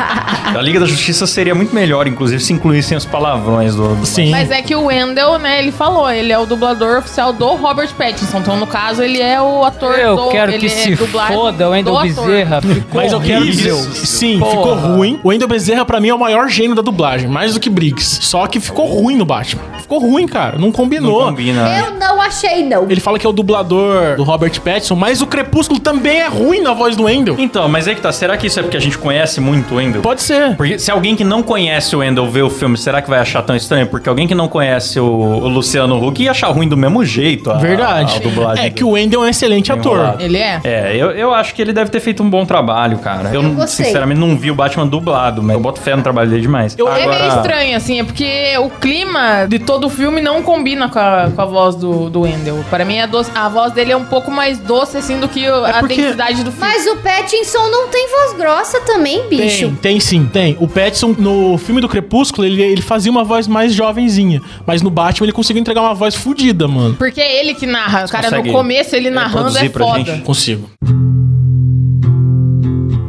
[0.56, 3.94] A Liga da Justiça seria muito melhor, inclusive, se incluíssem os palavrões do.
[3.94, 4.30] do- sim.
[4.30, 7.90] Mas é que o Wendell, né, ele falou, ele é o dublador oficial do Robert
[7.96, 8.38] Pattinson.
[8.38, 10.28] Então, no caso, ele é o ator Eu do...
[10.28, 12.26] quero ele que é se dublagem foda o Wendel do ator.
[12.26, 12.60] Bezerra.
[12.80, 13.76] Ficou Mas eu quero horrível.
[13.76, 14.50] sim, Porra.
[14.50, 15.20] ficou ruim.
[15.22, 18.18] O Wendell Bezerra, pra mim, é o maior gênio da dublagem, mais do que Briggs.
[18.22, 19.62] Só que ficou ruim no Batman.
[19.80, 20.56] Ficou ruim, cara.
[20.58, 21.24] Não Não combinou.
[21.26, 21.62] combina.
[21.64, 21.80] né?
[21.86, 22.90] Eu não achei, não.
[22.90, 26.60] Ele fala que é o dublador do Robert Pattinson, mas o Crepúsculo também é ruim
[26.60, 27.36] na voz do Wendell.
[27.38, 28.10] Então, mas é que tá.
[28.12, 29.89] Será que isso é porque a gente conhece muito o Wendell?
[29.98, 30.56] Pode ser.
[30.56, 33.42] Porque se alguém que não conhece o Wendell vê o filme, será que vai achar
[33.42, 33.86] tão estranho?
[33.86, 37.50] Porque alguém que não conhece o, o Luciano Huck ia achar ruim do mesmo jeito.
[37.50, 38.14] A, Verdade.
[38.14, 39.92] A, a dublagem é que o Wendell é um excelente ator.
[39.98, 40.22] Enrolado.
[40.22, 40.60] Ele é?
[40.64, 43.30] É, eu, eu acho que ele deve ter feito um bom trabalho, cara.
[43.34, 43.86] Eu, Eu gostei.
[43.86, 46.74] sinceramente não vi o Batman dublado, mas eu boto fé no trabalho dele demais.
[46.78, 50.88] Eu- É meio estranho, assim, é porque o clima de todo o filme não combina
[50.88, 52.64] com a, com a voz do, do Wendell.
[52.68, 55.48] Para mim, a, doce- a voz dele é um pouco mais doce, assim, do que
[55.48, 56.66] o- a porque- densidade do filme.
[56.68, 59.66] Mas o Pattinson não tem voz grossa também, bicho.
[59.66, 60.56] Tem, tem sim, tem.
[60.60, 64.40] O Pattinson, no filme do Crepúsculo, ele, ele fazia uma voz mais jovenzinha.
[64.66, 66.94] Mas no Batman, ele conseguiu entregar uma voz fodida, mano.
[66.96, 68.06] Porque é ele que narra.
[68.08, 70.04] Cara, consegue no começo ele narrando é reproduzir pra foda.
[70.04, 70.24] gente?
[70.24, 70.70] Consigo.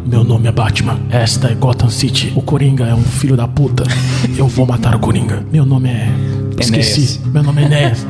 [0.05, 0.99] Meu nome é Batman.
[1.09, 2.31] Esta é Gotham City.
[2.35, 3.83] O Coringa é um filho da puta.
[4.37, 5.45] Eu vou matar o Coringa.
[5.51, 6.09] Meu nome é.
[6.61, 7.19] Esqueci.
[7.25, 8.05] Meu nome é Enéas.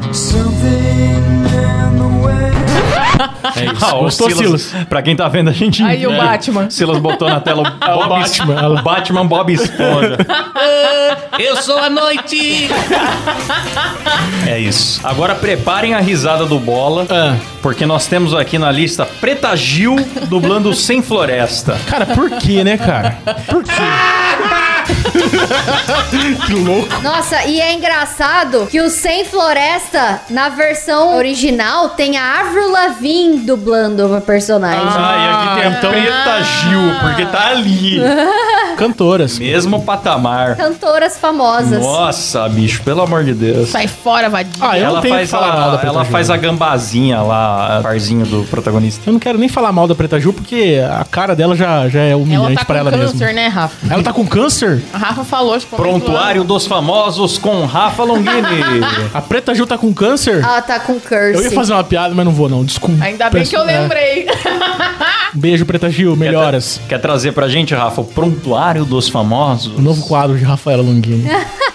[3.55, 3.85] É isso.
[3.85, 4.85] Ah, o Gostou, Silas, Silas?
[4.87, 5.83] Pra quem tá vendo, a gente.
[5.83, 6.17] Aí o É.
[6.17, 6.69] Batman.
[6.69, 7.65] Silas botou na tela o,
[7.99, 10.17] o Bob Batman, o Batman Bob Esponja.
[11.39, 12.69] Eu sou a noite!
[14.47, 14.99] é isso.
[15.03, 19.95] Agora preparem a risada do Bola, Ah, porque nós temos aqui na lista Preta Gil
[20.27, 21.77] dublando Sem Floresta.
[21.87, 23.17] cara, por quê, né, cara?
[23.47, 23.71] Por quê?
[26.45, 27.01] que louco.
[27.01, 33.39] Nossa, e é engraçado que o Sem Floresta, na versão original, tem a Avril Lavigne
[33.39, 34.81] dublando uma personagem.
[34.83, 37.99] Ah, e aqui tem a então- Preta Gil, porque tá ali.
[38.77, 39.37] Cantoras.
[39.39, 40.55] Mesmo patamar.
[40.55, 41.81] Cantoras famosas.
[41.81, 43.69] Nossa, bicho, pelo amor de Deus.
[43.69, 44.51] Sai fora, vadia.
[44.59, 46.11] Ah, eu ela não tenho faz que falar a, mal da Preta ela Gil.
[46.11, 49.01] faz a gambazinha lá, a parzinho do protagonista.
[49.09, 51.99] Eu não quero nem falar mal da Preta Ju, porque a cara dela já, já
[52.01, 53.33] é Ela humilhante tá pra com ela câncer, mesma.
[53.33, 53.93] né, Rafa?
[53.93, 54.81] Ela tá com câncer?
[54.93, 58.31] A Rafa falou, tipo, Prontuário dos famosos com Rafa Longini.
[59.13, 60.43] A Preta Ju tá com câncer?
[60.43, 61.33] Ela tá com curse.
[61.35, 63.03] Eu ia fazer uma piada, mas não vou não, desculpa.
[63.03, 63.79] Ainda bem que eu É.
[63.79, 64.27] lembrei.
[64.27, 66.79] Um beijo, Preta Gil, melhoras.
[66.87, 69.77] Quer trazer pra gente, Rafa, o Prontuário dos Famosos?
[69.77, 71.29] O novo quadro de Rafaela Longini.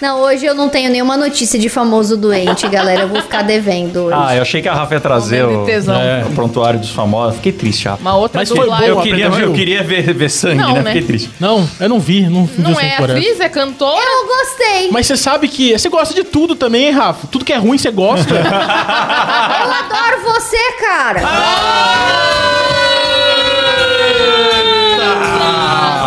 [0.00, 3.02] Não, hoje eu não tenho nenhuma notícia de famoso doente, galera.
[3.02, 4.16] Eu vou ficar devendo hoje.
[4.18, 5.94] Ah, eu achei que a Rafa ia trazer o, de tesão.
[6.00, 7.36] é, o Prontuário dos Famosos.
[7.36, 8.00] Fiquei triste, Rafa.
[8.00, 10.80] Uma outra Mas foi boa, Eu queria, eu queria ver, ver sangue, Não, né?
[10.80, 10.92] né?
[10.92, 11.30] Fiquei triste.
[11.38, 14.00] Não, eu não vi, não Não essa é atriz, é cantora.
[14.02, 14.90] Eu gostei.
[14.90, 17.26] Mas você sabe que você gosta de tudo também, hein, Rafa?
[17.26, 18.32] Tudo que é ruim você gosta.
[18.40, 21.20] Eu adoro você, cara.
[21.24, 22.29] Ah,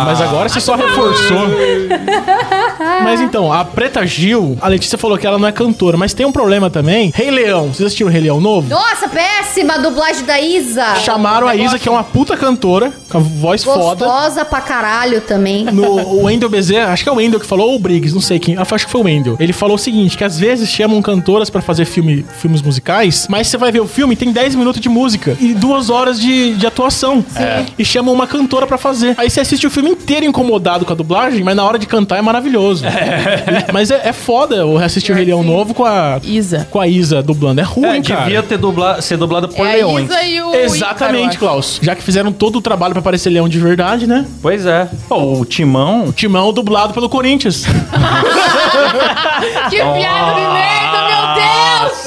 [0.04, 1.38] mas agora você só reforçou.
[3.02, 6.26] Mas então, a Preta Gil, a Letícia falou que ela não é cantora, mas tem
[6.26, 7.12] um problema também.
[7.14, 8.68] Rei Leão, vocês assistiram Rei Leão novo?
[8.68, 10.96] Nossa, péssima dublagem da Isa.
[10.96, 14.04] Chamaram a Isa, que é uma puta cantora, com a voz foda.
[14.04, 15.64] Gostosa pra caralho também.
[15.64, 18.20] No, o Wendel Bezerra, acho que é o Wendel que falou, ou o Briggs, não
[18.20, 18.56] sei quem.
[18.56, 19.36] Acho que foi o Wendel.
[19.38, 23.48] Ele falou o seguinte: que às vezes chamam cantoras pra fazer filme, filmes musicais, mas
[23.48, 26.66] você vai ver o filme tem 10 minutos de música e duas horas de, de
[26.66, 27.24] atuação.
[27.36, 27.64] É.
[27.78, 29.14] E chamam uma cantora pra fazer.
[29.16, 32.18] Aí você assiste o filme inteiro incomodado com a dublagem, mas na hora de cantar
[32.18, 32.84] é maravilhoso.
[33.72, 36.66] Mas é, é foda eu assistir o Rei Leão novo com a, Isa.
[36.70, 37.60] com a Isa dublando.
[37.60, 38.20] É ruim, É, cara.
[38.24, 40.10] devia ter dubla, ser dublado por É a leões.
[40.10, 41.78] Isa e o Exatamente, Ícaro, Klaus.
[41.82, 44.24] Já que fizeram todo o trabalho pra parecer leão de verdade, né?
[44.42, 44.88] Pois é.
[45.08, 46.12] Pô, o Timão...
[46.12, 47.64] Timão dublado pelo Corinthians.
[49.70, 50.93] Que piada de merda, meu Deus!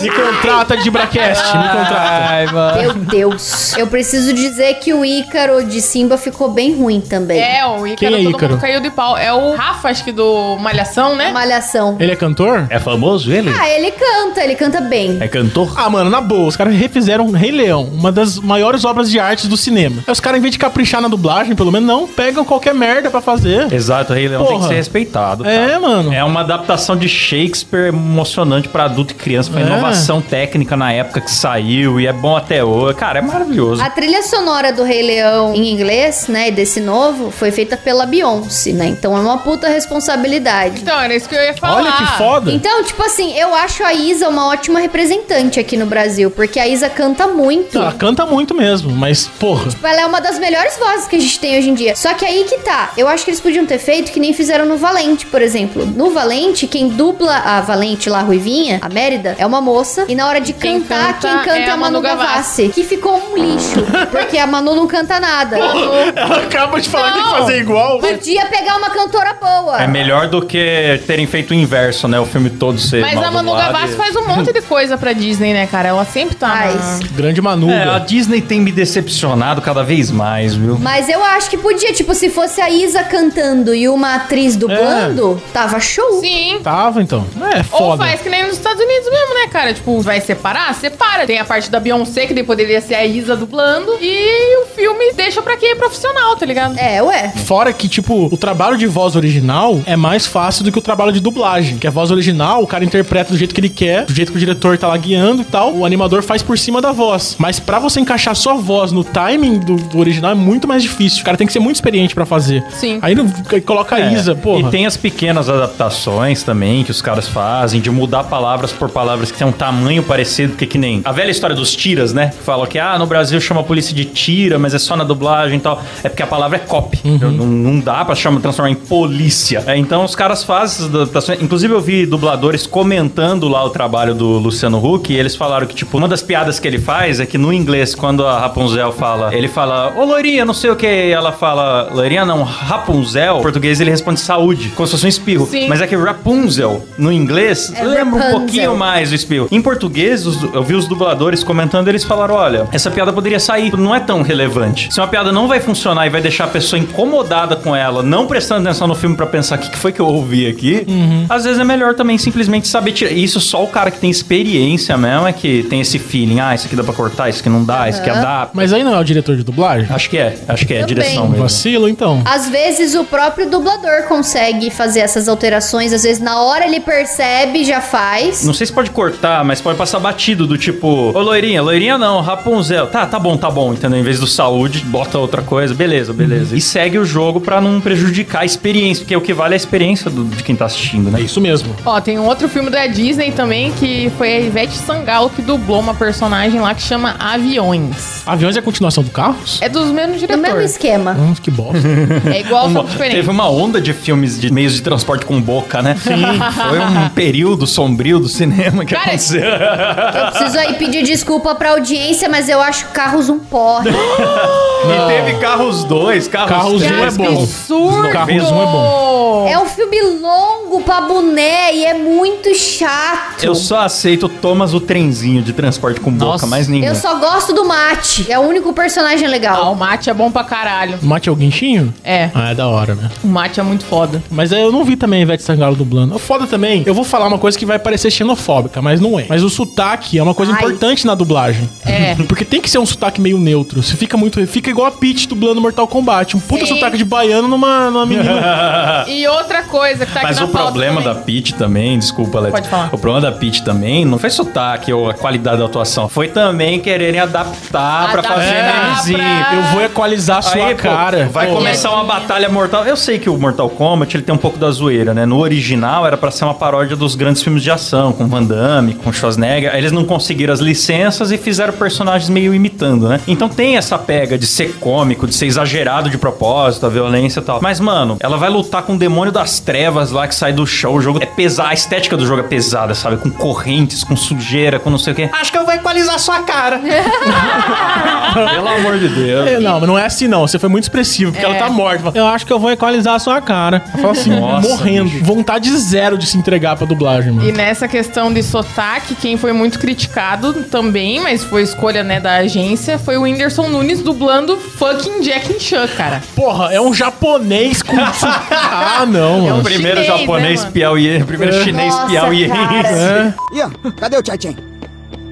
[0.02, 1.96] Me contrata de Bracast, me contrata.
[2.30, 2.82] Ai, mano.
[2.82, 3.76] Meu Deus.
[3.78, 7.40] Eu preciso dizer que o Ícaro de Simba ficou bem ruim também.
[7.42, 8.52] É, o Ícaro, Quem é todo Ícaro?
[8.54, 9.18] mundo caiu de pau.
[9.18, 11.32] É o Rafa, acho que do Malhação, né?
[11.32, 11.98] Malhação.
[12.00, 12.68] Ele é cantor?
[12.70, 13.50] É famoso ele?
[13.50, 15.18] Ah, ele canta, ele canta bem.
[15.20, 15.74] É cantor?
[15.76, 19.48] Ah, mano, na boa, os caras refizeram Rei Leão, uma das maiores obras de arte
[19.48, 20.04] do cinema.
[20.06, 23.10] Aí os caras, em vez de caprichar na dublagem, pelo menos, não, pegam qualquer merda
[23.10, 23.72] pra fazer.
[23.74, 24.68] Exato, o Rei Leão tem que Porra.
[24.70, 25.44] ser respeitado.
[25.44, 25.56] cara.
[25.56, 26.14] É, mano.
[26.14, 29.52] É uma adaptação de Shakespeare emocionante pra adulto e criança.
[29.52, 29.66] Foi É.
[29.88, 32.98] inovação técnica na época que saiu e é bom até hoje.
[32.98, 33.82] Cara, é maravilhoso.
[33.82, 38.06] A trilha sonora do Rei Leão em inglês, né, e desse novo, foi feita pela
[38.06, 38.88] Beyoncé, né?
[38.88, 40.82] Então é uma puta responsabilidade.
[40.82, 41.78] Então, era isso que eu ia falar.
[41.78, 42.52] Olha que foda.
[42.52, 46.68] Então, tipo assim, eu acho a Isa uma ótima representante aqui no Brasil, porque a
[46.68, 47.78] Isa canta muito.
[47.78, 49.70] Ela canta muito mesmo, mas, porra.
[49.84, 51.96] Ela é uma das melhores vozes que a gente tem hoje em dia.
[51.96, 52.92] Só que aí que tá.
[52.98, 55.86] Eu acho que eles podiam ter feito que nem fizeram no Valente, por exemplo.
[55.86, 59.77] No Valente, quem dubla a Valente lá, Ruivinha, a Mérida, é uma moça.
[60.08, 62.70] E na hora de Quem cantar, canta quem canta é a Manu Gavassi.
[62.70, 63.84] Que ficou um lixo.
[64.12, 65.58] Porque a Manu não canta nada.
[66.16, 67.38] Ela acaba de falar que tem que Não.
[67.40, 68.00] fazer igual.
[68.00, 69.82] Podia pegar uma cantora boa.
[69.82, 72.20] É melhor do que terem feito o inverso, né?
[72.20, 74.98] O filme todo ser Mas mal a Manu Gavassi e- faz um monte de coisa
[74.98, 75.90] pra Disney, né, cara?
[75.90, 76.50] Ela sempre tá.
[76.50, 77.00] Faz.
[77.02, 77.74] na- Grande Manuga.
[77.74, 80.78] É, a Disney tem me decepcionado cada vez mais, viu?
[80.80, 85.42] Mas eu acho que podia, tipo, se fosse a Isa cantando e uma atriz dublando,
[85.54, 86.20] tava show.
[86.20, 86.60] Sim.
[86.64, 87.26] Tava, então.
[87.54, 88.04] É, Ou foda.
[88.04, 89.67] faz que nem nos Estados Unidos mesmo, né, cara?
[89.74, 90.74] Tipo, vai separar?
[90.76, 91.26] Separa.
[91.26, 93.92] Tem a parte da Beyoncé, que daí poderia ser a Isa dublando.
[94.02, 96.78] E o filme deixa pra quem é profissional, tá ligado?
[96.78, 97.30] É, ué.
[97.46, 101.12] Fora que, tipo, o trabalho de voz original é mais fácil do que o trabalho
[101.12, 101.78] de dublagem.
[101.78, 104.38] Que a voz original, o cara interpreta do jeito que ele quer, do jeito que
[104.38, 105.74] o diretor tá lá guiando e tal.
[105.74, 107.36] O animador faz por cima da voz.
[107.38, 111.22] Mas pra você encaixar sua voz no timing do, do original é muito mais difícil.
[111.22, 112.64] O cara tem que ser muito experiente pra fazer.
[112.72, 113.00] Sim.
[113.02, 113.28] Aí não-
[113.66, 114.68] coloca a É, Isa, porra.
[114.68, 119.32] E tem as pequenas adaptações também que os caras fazem, de mudar palavras por palavras
[119.32, 122.32] que tem um tamanho parecido, que que nem a velha história dos tiras, né?
[122.38, 125.04] Que fala que, ah, no Brasil chama a polícia de tira, mas é só na
[125.04, 125.82] dublagem e tal.
[126.04, 127.00] É porque a palavra é cop.
[127.04, 129.64] Não, não dá pra chamar, transformar em polícia.
[129.68, 131.42] É, então os caras fazem essas adaptações.
[131.42, 135.76] Inclusive eu vi dubladores comentando lá o trabalho do Luciano Huck e eles falaram que,
[135.76, 139.34] tipo, uma das piadas que ele faz é que no inglês, quando a Rapunzel fala,
[139.34, 143.42] ele fala, ô loirinha, não sei o que, e ela fala, loirinha não, Rapunzel, em
[143.42, 145.46] português ele responde saúde, como se fosse um espirro.
[145.48, 145.68] Sim.
[145.68, 148.40] Mas é que Rapunzel, no inglês, É lembra um Rapunzel.
[148.40, 149.47] pouquinho mais o espirro.
[149.52, 153.76] Em português, os- eu vi os dubladores comentando, eles falaram, olha, essa piada poderia sair,
[153.78, 154.94] não é tão relevante.
[154.94, 158.28] Se uma piada não vai funcionar e vai deixar a pessoa incomodada com ela, não
[158.28, 160.86] prestando atenção no filme pra pensar o que, que foi que eu ouvi aqui,
[161.30, 163.12] às vezes é melhor também simplesmente saber tirar.
[163.12, 166.68] Isso só o cara que tem experiência mesmo é que tem esse feeling, ah, isso
[166.68, 168.52] aqui dá pra cortar, isso aqui não dá, isso aqui adapta.
[168.54, 169.88] Mas aí não é o diretor de dublagem?
[169.90, 170.96] Acho que é, acho que é, Também.
[170.96, 171.44] direção mesmo.
[171.44, 172.22] Vacilo, então.
[172.26, 177.64] Às vezes o próprio dublador consegue fazer essas alterações, às vezes na hora ele percebe,
[177.64, 178.44] já faz.
[178.46, 181.96] Não sei se pode cortar Ah, mas pode passar batido do tipo, ô loirinha, loirinha
[181.98, 182.88] não, Rapunzel.
[182.88, 184.00] Tá, tá bom, tá bom, entendeu?
[184.00, 186.56] Em vez do saúde, bota outra coisa, beleza, beleza.
[186.56, 189.58] E segue o jogo pra não prejudicar a experiência, porque o que vale é a
[189.58, 191.20] experiência do- de quem tá assistindo, né?
[191.20, 191.76] É isso mesmo.
[191.86, 195.80] Ó, tem um outro filme da Disney também que foi a Ivete Sangalo que dublou
[195.80, 198.24] uma personagem lá que chama Aviões.
[198.26, 199.60] Aviões é a continuação do Carros?
[199.62, 200.72] É dos mesmos No mesmo diretores.
[200.72, 201.12] esquema.
[201.12, 201.78] Hum, que bosta.
[202.34, 203.16] É igual, Uma- só diferente.
[203.16, 205.96] teve uma onda de filmes de meios de transporte com boca, né?
[206.02, 206.24] Sim.
[206.70, 210.22] Foi um período sombrio do cinema que Cara, aconteceu.
[210.22, 213.90] Eu preciso aí pedir desculpa pra audiência, mas eu acho Carros um porre.
[213.90, 216.94] E teve Carros 2, Carros, Carros três.
[216.94, 217.42] um é bom.
[217.44, 218.10] Absurdo!
[218.10, 219.48] Carros um é bom.
[219.50, 223.44] É um filme longo pra boné e é muito chato.
[223.44, 226.48] Eu só aceito Thomas o trenzinho de transporte com boca, Nossa.
[226.48, 226.88] mais ninguém.
[226.90, 228.32] Eu só gosto do Mate.
[228.32, 229.72] É o único personagem Ah, legal.
[229.74, 230.98] o mate é bom pra caralho.
[231.02, 231.94] Mate é o guinchinho?
[232.04, 233.10] É, Ah, é da hora, né?
[233.24, 234.22] o mate é muito foda.
[234.30, 236.16] Mas eu não vi também a Ivete Sangalo dublando.
[236.16, 239.26] O foda também, eu vou falar uma coisa que vai parecer xenofóbica, mas não é.
[239.30, 240.58] Mas o sotaque é uma coisa Ai.
[240.58, 241.70] importante na dublagem.
[241.86, 242.16] É.
[242.28, 243.82] Porque tem que ser um sotaque meio neutro.
[243.84, 244.46] Se fica muito.
[244.48, 246.36] Fica igual a Peach dublando Mortal Kombat.
[246.36, 246.74] Um puta Sim.
[246.76, 249.06] sotaque de baiano numa, numa menina.
[249.08, 251.24] E outra coisa que tá Mas aqui o na pauta problema da também.
[251.26, 252.52] Peach também, desculpa, Alex.
[252.52, 252.86] Pode falar.
[252.92, 256.10] O problema da Peach também não foi sotaque ou a qualidade da atuação.
[256.10, 259.20] Foi também quererem adaptar pra Adaptar fazer pra- memezinho.
[259.56, 261.30] eu vou equalizar a sua Aí, pô, cara.
[261.32, 261.56] vai Pô.
[261.56, 262.86] começar uma batalha mortal.
[262.86, 265.26] Eu sei que o Mortal Kombat ele tem um pouco da zoeira, né?
[265.26, 268.97] No original era pra ser uma paródia dos grandes filmes de ação, com Van Damme,
[269.04, 269.76] com Schwarzenegger.
[269.76, 273.20] Eles não conseguiram as licenças e fizeram personagens meio imitando, né?
[273.28, 277.44] Então tem essa pega de ser cômico, de ser exagerado de propósito, a violência e
[277.44, 277.60] tal.
[277.62, 280.96] Mas, mano, ela vai lutar com o demônio das trevas lá que sai do show.
[280.96, 283.18] O jogo é pesado, a estética do jogo é pesada, sabe?
[283.18, 285.30] Com correntes, com sujeira, com não sei o quê.
[285.32, 286.80] Acho que eu vou equalizar sua cara.
[288.34, 289.48] Pelo amor de Deus.
[289.48, 290.42] É, não, mas não é assim não.
[290.48, 291.50] Você foi muito expressivo, porque É.
[291.50, 292.12] ela tá morta.
[292.14, 293.84] Eu acho que eu vou equalizar a sua cara.
[293.94, 295.10] Ela fala assim, Nossa, morrendo.
[295.10, 295.24] bicho.
[295.26, 297.48] Vontade zero de se entregar pra dublagem, mano.
[297.48, 298.87] E nessa questão de sotaque,
[299.20, 304.02] quem foi muito criticado também, mas foi escolha, né, da agência, foi o Whindersson Nunes
[304.02, 306.22] dublando fucking Jack Chan, cara.
[306.36, 307.96] Porra, é um japonês com.
[308.00, 309.64] ah, não, É o mano.
[309.64, 312.48] primeiro chinês, japonês né, piauí, primeiro chinês Nossa, piauí.
[312.48, 312.88] cara.
[312.90, 313.34] É.
[313.54, 314.77] Ian, cadê o Chai Chen?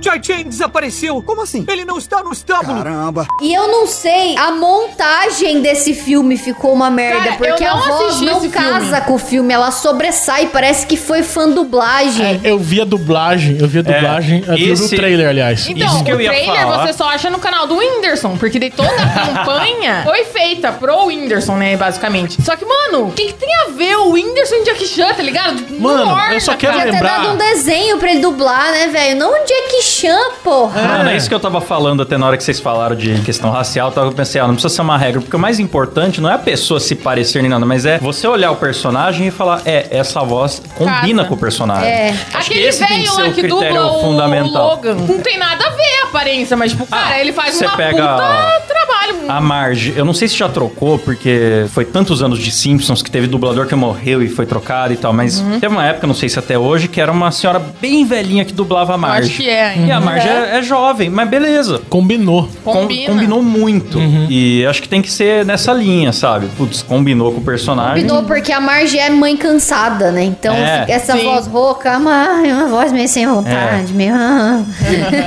[0.05, 1.21] Chai Chen desapareceu.
[1.23, 1.65] Como assim?
[1.67, 2.77] Ele não está no estábulo.
[2.77, 3.25] Caramba.
[3.41, 7.75] E eu não sei, a montagem desse filme ficou uma merda, Cara, porque eu a
[7.75, 9.01] não voz não casa filme.
[9.01, 12.23] com o filme, ela sobressai, parece que foi fã dublagem.
[12.43, 14.43] É, eu vi a dublagem, eu vi a dublagem.
[14.47, 15.67] eu vi esse- o trailer, aliás.
[15.67, 16.85] Então, Isso que eu o trailer falar.
[16.87, 18.93] você só acha no canal do Whindersson, porque daí toda a
[19.45, 22.41] campanha foi feita pro Whindersson, né, basicamente.
[22.43, 25.23] Só que, mano, o que, que tem a ver o Whindersson e Jack Chan, tá
[25.23, 25.63] ligado?
[25.79, 26.85] Mano, orna, eu só quero cara.
[26.85, 29.15] Podia ter lembrar- dado um desenho pra ele dublar, né, velho?
[29.17, 29.94] Não um Jack Chan,
[30.43, 30.81] porra.
[30.81, 33.51] Mano, é isso que eu tava falando até na hora que vocês falaram de questão
[33.51, 33.93] racial.
[33.95, 36.39] Eu pensei, ah, não precisa ser uma regra, porque o mais importante não é a
[36.39, 40.21] pessoa se parecer nem nada, mas é você olhar o personagem e falar, é, essa
[40.21, 41.29] voz combina Casa.
[41.29, 41.89] com o personagem.
[41.89, 42.09] É.
[42.33, 44.67] Acho que Aquele esse tem que ser lá o que critério dubla o, o fundamental.
[44.67, 44.95] Logan.
[44.95, 48.01] Não tem nada a ver aparência, mas, tipo, cara, Ah, ele faz você uma pega
[48.07, 49.15] puta trabalho.
[49.27, 53.11] A Marge, eu não sei se já trocou, porque foi tantos anos de Simpsons que
[53.11, 55.59] teve dublador que morreu e foi trocado e tal, mas Uhum.
[55.59, 58.53] teve uma época, não sei se até hoje, que era uma senhora bem velhinha que
[58.53, 59.29] dublava a Marge.
[59.29, 59.87] acho que é ainda.
[59.87, 61.81] E a Marge é, é jovem, mas beleza.
[61.89, 62.49] Combinou.
[62.63, 63.13] Com- Combina.
[63.13, 63.99] combinou muito.
[64.29, 66.47] E acho que tem que ser nessa linha, sabe?
[66.57, 68.03] Putz, combinou com o personagem.
[68.03, 70.23] Combinou porque a Marge é mãe cansada, né?
[70.23, 70.85] Então É.
[70.89, 71.23] essa Sim.
[71.23, 74.13] voz rouca, é uma, é uma voz meio sem vontade, meio.
[74.15, 74.61] ah.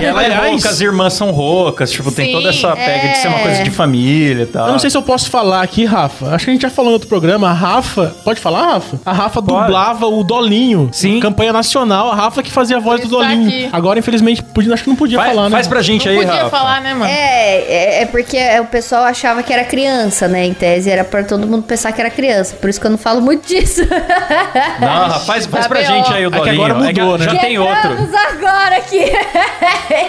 [0.00, 3.18] E ela é rouca, as irmãs são roucas, tipo, tem Sim, toda essa pega de
[3.18, 3.42] ser uma é.
[3.42, 4.66] coisa de família e tal.
[4.66, 6.26] Eu não sei se eu posso falar aqui, Rafa.
[6.34, 7.50] Acho que a gente já falou em outro programa.
[7.50, 8.14] A Rafa.
[8.24, 9.00] Pode falar, Rafa?
[9.04, 9.62] A Rafa Pode.
[9.66, 10.88] dublava o Dolinho.
[10.92, 11.18] Sim.
[11.18, 12.10] Campanha nacional.
[12.12, 13.48] A Rafa que fazia a voz Ele do está Dolinho.
[13.48, 13.68] aqui.
[13.72, 15.50] Agora, infelizmente, podia, acho que não podia Faz, falar, né?
[15.50, 16.50] faz pra gente Não aí, podia Rafa.
[16.56, 17.06] falar, né, mano?
[17.10, 17.56] É,
[17.98, 20.44] é, é porque o pessoal achava que era criança, né?
[20.46, 22.54] Em tese era pra todo mundo pensar que era criança.
[22.56, 23.82] Por isso que eu não falo muito disso.
[24.80, 26.64] Não, Rafa, faz, faz Tá pra bem, gente aí o É que Dolinho.
[26.64, 27.32] agora mudou, que né?
[27.32, 27.98] Já tem outro.
[28.30, 29.04] Agora aqui.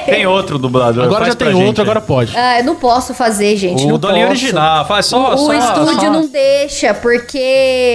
[0.06, 1.04] Tem outro dublador.
[1.06, 2.36] Agora faz já tem gente outro, agora pode.
[2.38, 3.86] ah, eu não posso fazer, gente.
[3.92, 4.40] O Dolinho posso.
[4.42, 5.34] original, faz só.
[5.34, 7.38] O só, estúdio só- não deixa, porque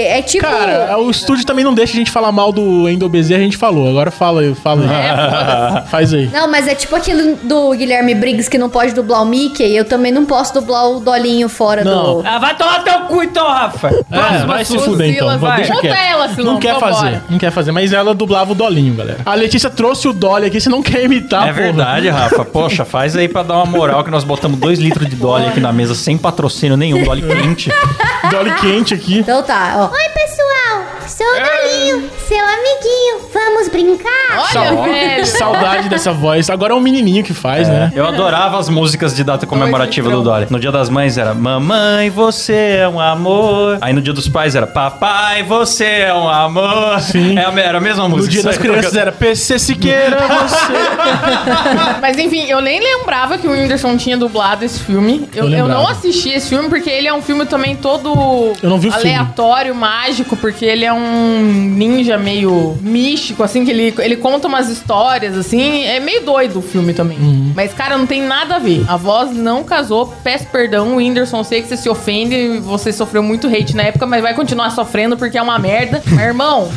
[0.09, 0.45] é tipo.
[0.45, 3.57] Cara, o estúdio também não deixa a gente falar mal do Endo Bezerra, a gente
[3.57, 3.89] falou.
[3.89, 5.85] Agora fala aí, fala aí.
[5.89, 6.29] Faz aí.
[6.33, 9.75] Não, mas é tipo aquele do Guilherme Briggs que não pode dublar o Mickey.
[9.77, 12.23] Eu também não posso dublar o Dolinho fora Não.
[12.23, 12.27] do.
[12.27, 13.89] Ah, vai tomar teu cu então, Rafa.
[14.11, 15.39] É, vai se fuder então.
[15.39, 15.57] Vai.
[15.59, 17.73] Deixa Conta ela, Silão, Não quer fazer, não quer fazer.
[17.73, 19.19] Mas ela dublava o Dolinho, galera.
[19.25, 21.63] A Letícia trouxe o Dolly aqui, você não quer imitar, É porra.
[21.65, 22.44] verdade, Rafa.
[22.45, 25.61] Poxa, faz aí pra dar uma moral que nós botamos dois litros de Dolly aqui
[25.61, 27.71] na mesa sem patrocínio nenhum, Dolly quente.
[28.31, 29.19] Dolly quente aqui.
[29.19, 29.95] Então tá, ó.
[29.95, 30.85] Oi, pessoal!
[31.07, 34.49] Sou o amiguinho, seu amiguinho, vamos brincar?
[34.57, 35.27] Olha, velho.
[35.27, 36.49] Saudade dessa voz.
[36.49, 37.93] Agora é um menininho que faz, né?
[37.95, 40.47] Eu adorava as músicas de data comemorativa do Dolly.
[40.49, 43.77] No dia das mães era Mamãe, você é um amor.
[43.83, 46.99] Aí no dia dos pais era Papai, você é um amor.
[47.01, 47.39] Sim.
[47.39, 48.25] É a- era a mesma música.
[48.27, 50.73] No dia das crianças era PC Siqueira, você.
[52.01, 55.29] Mas enfim, eu nem lembrava que o Whindersson tinha dublado esse filme.
[55.35, 58.71] Eu, Eu eu, não assisti esse filme porque ele é um filme também todo Eu
[58.71, 59.09] não vi o filme.
[59.15, 61.43] aleatório, mágico, porque ele é um
[61.77, 65.85] ninja meio místico, assim, que ele, ele conta umas histórias, assim.
[65.85, 67.19] É meio doido o filme também.
[67.19, 67.53] Uhum.
[67.55, 68.85] Mas, cara, não tem nada a ver.
[68.89, 70.13] A voz não casou.
[70.23, 71.43] Peço perdão, Whindersson.
[71.45, 75.17] Sei que você se ofende, você sofreu muito hate na época, mas vai continuar sofrendo
[75.17, 76.03] porque é uma merda.
[76.15, 76.69] Mas, irmão,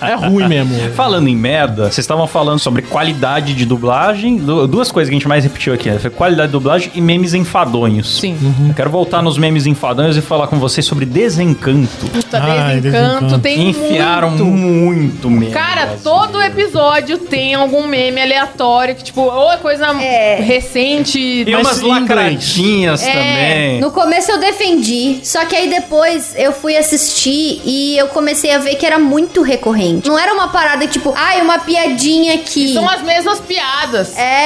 [0.00, 0.74] É ruim mesmo.
[0.94, 4.38] Falando em merda, vocês estavam falando sobre qualidade de dublagem.
[4.48, 5.98] Du- Duas coisas que a gente mais repetiu aqui, né?
[5.98, 8.18] Foi qualidade de dublagem e memes enfadonhos.
[8.20, 8.36] sim.
[8.40, 8.68] Uhum.
[8.68, 12.06] Eu quero voltar nos memes enfadonhos e falar com vocês sobre desencanto.
[12.12, 13.24] Puta, Ai, desencanto.
[13.24, 13.38] Desencanto.
[13.40, 14.44] Tem Enfiaram muito.
[14.44, 15.52] muito meme.
[15.52, 16.00] Cara, Brasil.
[16.04, 20.36] todo episódio tem algum meme aleatório que, tipo, ou é coisa É.
[20.40, 21.42] recente.
[21.44, 23.80] Tem Mas umas lacradinhas É, também.
[23.80, 28.58] No começo eu defendi, só que aí depois eu fui assistir e eu comecei a
[28.58, 30.08] ver que era muito recorrente.
[30.08, 32.72] Não era uma parada tipo, ai, uma piadinha aqui.
[32.72, 34.16] São as mesmas piadas.
[34.16, 34.37] É,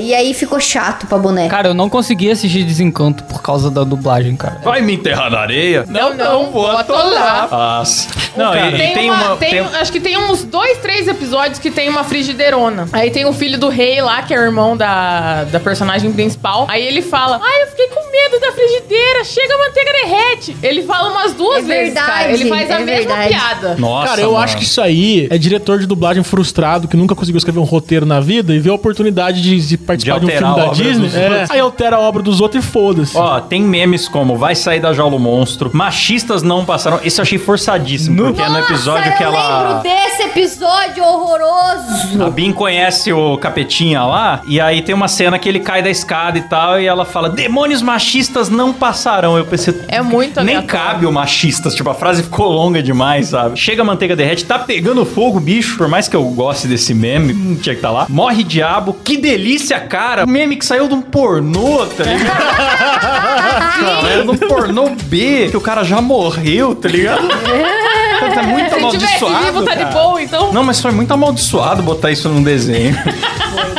[0.00, 1.48] e aí ficou chato pra boneca.
[1.50, 4.60] Cara, eu não consegui assistir Desencanto por causa da dublagem, cara.
[4.64, 5.84] Vai me enterrar na areia?
[5.88, 7.48] Não, não, vou atolar.
[7.50, 8.08] Nossa.
[8.36, 9.36] Não, cara, e, e Tem, tem uma, uma.
[9.36, 12.88] tem- tem- Acho que tem uns dois, três episódios que tem uma frigideirona.
[12.92, 16.66] Aí tem o filho do rei lá, que é o irmão da, da personagem principal.
[16.68, 20.56] Aí ele fala: Ai, eu fiquei com medo da frigideira, chega a manteiga derrete.
[20.62, 22.12] Ele fala umas duas É vezes, cara.
[22.16, 23.28] verdade, Ele faz a é mesma verdade.
[23.28, 23.76] piada.
[23.78, 24.44] Nossa, Cara, eu mano.
[24.44, 28.04] acho que isso aí é diretor de dublagem frustrado que nunca conseguiu escrever um roteiro
[28.06, 30.64] na vida e vê a oportunidade de, de participar De de, um alterar filme a
[30.64, 31.20] da obra Disney.
[31.20, 31.46] é.
[31.48, 33.16] Aí altera a obra dos outros e foda-se.
[33.16, 37.00] Ó, tem memes como vai sair da jaula o monstro, machistas não passaram.
[37.04, 39.68] Esse eu achei forçadíssimo, porque é no episódio Nossa, que eu ela.
[39.68, 42.22] lembro desse episódio horroroso.
[42.24, 45.90] A Bin conhece o capetinha lá, e aí tem uma cena que ele cai da
[45.90, 49.36] escada e tal, e ela fala: Demônios machistas não passarão.
[49.36, 49.74] Eu pensei.
[49.88, 50.66] É muito Nem aleatório.
[50.66, 53.58] cabe o machistas, tipo, a frase ficou longa demais, sabe?
[53.58, 55.76] Chega a manteiga derrete, tá pegando fogo, bicho.
[55.76, 58.06] Por mais que eu goste desse meme, não tinha que tá lá.
[58.08, 60.24] Morre diabo, que delícia, cara.
[60.24, 64.06] Um meme que saiu de um pornô, tá ligado?
[64.10, 67.28] Era de um pornô B, que o cara já morreu, tá ligado?
[68.40, 69.44] Tá muito Se amaldiçoado.
[69.44, 70.52] vivo, tá de boa, então.
[70.52, 72.96] Não, mas foi muito amaldiçoado botar isso num desenho.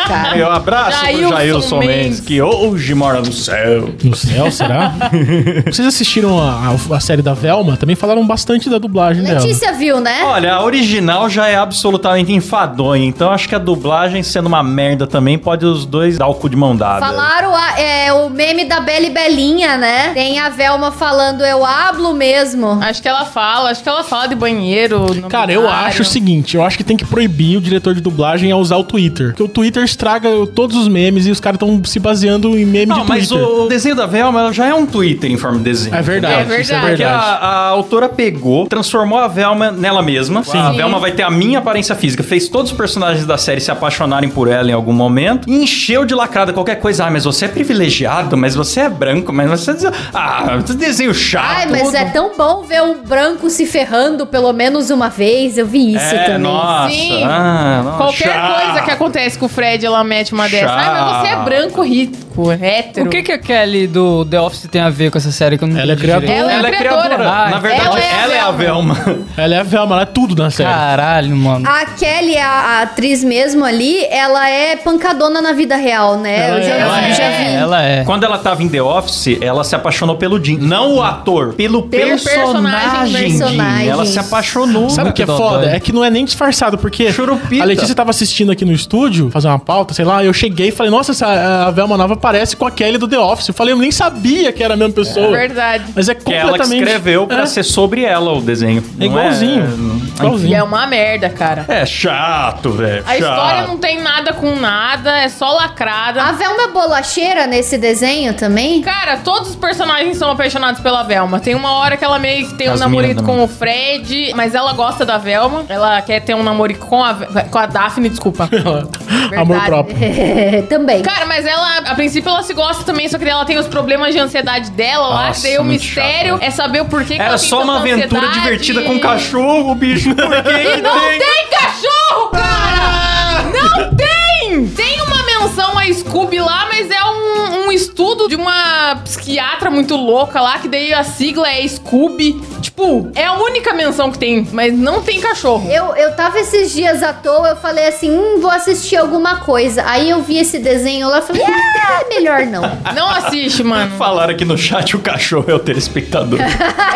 [0.08, 0.38] Cara.
[0.38, 1.96] Eu abraço pro Jailson Jailson Mendes.
[2.04, 3.90] Mendes, que hoje mora no céu.
[4.04, 4.94] No céu, será?
[5.66, 7.78] Vocês assistiram a, a- a série da Velma?
[7.78, 9.40] Também falaram bastante da dublagem dela.
[9.40, 10.24] Letícia viu, né?
[10.24, 15.06] Olha, a original já é absolutamente enfadonha, então acho que a dublagem sendo uma merda
[15.06, 17.06] também pode os dois dar o cu de mão dada.
[17.06, 20.10] Falaram a- é, o meme da Bela e Belinha, né?
[20.14, 22.80] Tem a Velma falando, eu hablo mesmo.
[22.82, 25.14] Acho que ela fala, acho que ela fala de banheiro.
[25.14, 28.02] no Cara, eu acho o seguinte, eu acho que tem que proibir o diretor de
[28.02, 29.28] dublagem a usar o Twitter.
[29.28, 32.88] Porque o Twitter estraga todos os memes e os caras estão se baseando em meme
[32.88, 33.48] Não, de mas Twitter.
[33.48, 35.96] o desenho da Velma ela já é um Twitter em forma de desenho.
[35.96, 36.82] É verdade, É isso é verdade.
[36.90, 37.24] Porque verdade.
[37.42, 40.42] a, a autora pegou, transformou a Velma nela mesma.
[40.42, 40.78] A Sim.
[40.78, 42.24] Velma vai ter a minha aparência física.
[42.24, 45.50] Fez todos os personagens da série se apaixonarem por ela em algum momento.
[45.50, 47.06] E encheu de lacrada qualquer coisa.
[47.06, 49.72] Ah, mas você é privilegiado, mas você é branco, mas você...
[50.14, 51.46] Ah, esse desenho chato.
[51.46, 55.58] Ai, mas é tão bom ver um branco se ferrando pelo menos uma vez.
[55.58, 56.40] Eu vi isso É, também.
[56.40, 56.90] nossa.
[56.90, 57.24] Sim.
[57.24, 57.98] Ah, nossa.
[57.98, 58.64] Qualquer chato.
[58.64, 60.72] coisa que acontece com o Fred, ela mete uma dessa.
[60.74, 63.08] Ai, mas você é branco, rico, hétero.
[63.08, 65.64] O que que a Kelly do The Office tem a ver com essa série que
[65.64, 66.32] eu não Ela é criadora.
[66.32, 67.04] Ela é Ela é criadora.
[67.16, 67.30] criadora.
[67.30, 68.98] Ah, Na verdade, ela é a ela é a Velma.
[69.38, 70.70] Ela é a Velma, ela é tudo na série.
[70.70, 71.68] Caralho, mano.
[71.70, 76.48] A Kelly, a, a atriz mesmo ali, ela é pancadona na vida real, né?
[76.50, 77.56] Ela eu já, é, já é, vi.
[77.56, 78.04] ela é.
[78.04, 80.58] Quando ela tava em The Office, ela se apaixonou pelo Jim.
[80.60, 83.38] Não o ator, pelo, Pelo personagem, personagem, Jim.
[83.40, 83.90] personagem.
[83.90, 84.90] Ela se apaixonou.
[84.90, 85.66] Sabe o que é foda?
[85.68, 87.64] É que não é nem disfarçado, porque Churupita.
[87.64, 90.72] a Letícia tava assistindo aqui no estúdio, fazer uma pauta, sei lá, eu cheguei e
[90.72, 91.28] falei, nossa, essa,
[91.68, 93.48] a Velma Nova parece com a Kelly do The Office.
[93.48, 95.28] Eu falei, eu nem sabia que era a mesma pessoa.
[95.28, 95.86] É verdade.
[95.96, 96.84] Mas é Que ela que completamente...
[96.84, 97.46] escreveu pra É.
[97.46, 98.84] ser sobre ela o desenho.
[99.00, 100.52] É Não igualzinho.
[100.52, 101.66] E é uma merda, cara.
[101.68, 103.04] É chato, velho.
[103.06, 103.68] A história chato.
[103.68, 106.22] não tem nada com nada, é só lacrada.
[106.24, 108.82] A Velma é bolacheira nesse desenho também?
[108.82, 111.40] Cara, todos os personagens são apaixonados pela Velma.
[111.40, 114.34] Tem uma hora que ela meio que tem um As namorito minhas com o Fred,
[114.36, 115.66] mas ela gosta da Velma.
[115.70, 117.14] Ela quer ter um namorito com a,
[117.50, 118.50] com a Daphne, desculpa.
[119.38, 119.96] Amor próprio.
[120.70, 121.02] também.
[121.02, 123.68] Cara, mas ela, a princípio, ela se gosta também, só que daí ela tem os
[123.68, 126.44] problemas de ansiedade dela lá, Nossa, que daí o mistério chato.
[126.44, 128.40] é saber o porquê que Era ela tem só uma aventura ansiedade.
[128.40, 130.09] divertida com cachorro, bicho.
[130.16, 131.20] Por que que Não tem?
[131.20, 133.44] tem cachorro, cara!
[133.54, 134.68] Não tem!
[134.76, 139.96] Tem uma menção a Scooby lá, mas é um, um estudo de uma psiquiatra muito
[139.96, 142.42] louca lá, que daí a sigla é Scooby.
[142.62, 145.70] Tipo, é a única menção que tem, mas não tem cachorro.
[145.72, 149.84] Eu, eu tava esses dias à toa, eu falei assim, hum, vou assistir alguma coisa.
[149.86, 152.60] Aí eu vi esse desenho lá, falei, ah, melhor não.
[152.94, 153.96] Não assiste, mano.
[153.98, 156.40] Falaram aqui no chat o cachorro é o telespectador.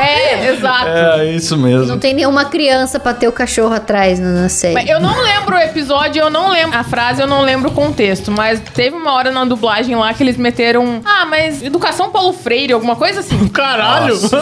[0.04, 0.88] É, exato.
[0.88, 1.86] é, isso mesmo.
[1.86, 4.74] Não tem nenhuma criança pra ter o cachorro atrás na, na série.
[4.74, 7.74] Mas eu não lembro o episódio, eu não lembro a frase, eu não lembro o
[7.74, 8.32] contexto.
[8.36, 11.02] Mas teve uma hora na dublagem lá que eles meteram.
[11.06, 13.48] Ah, mas educação Paulo Freire, alguma coisa assim.
[13.50, 14.16] Caralho!
[14.16, 14.34] Juro.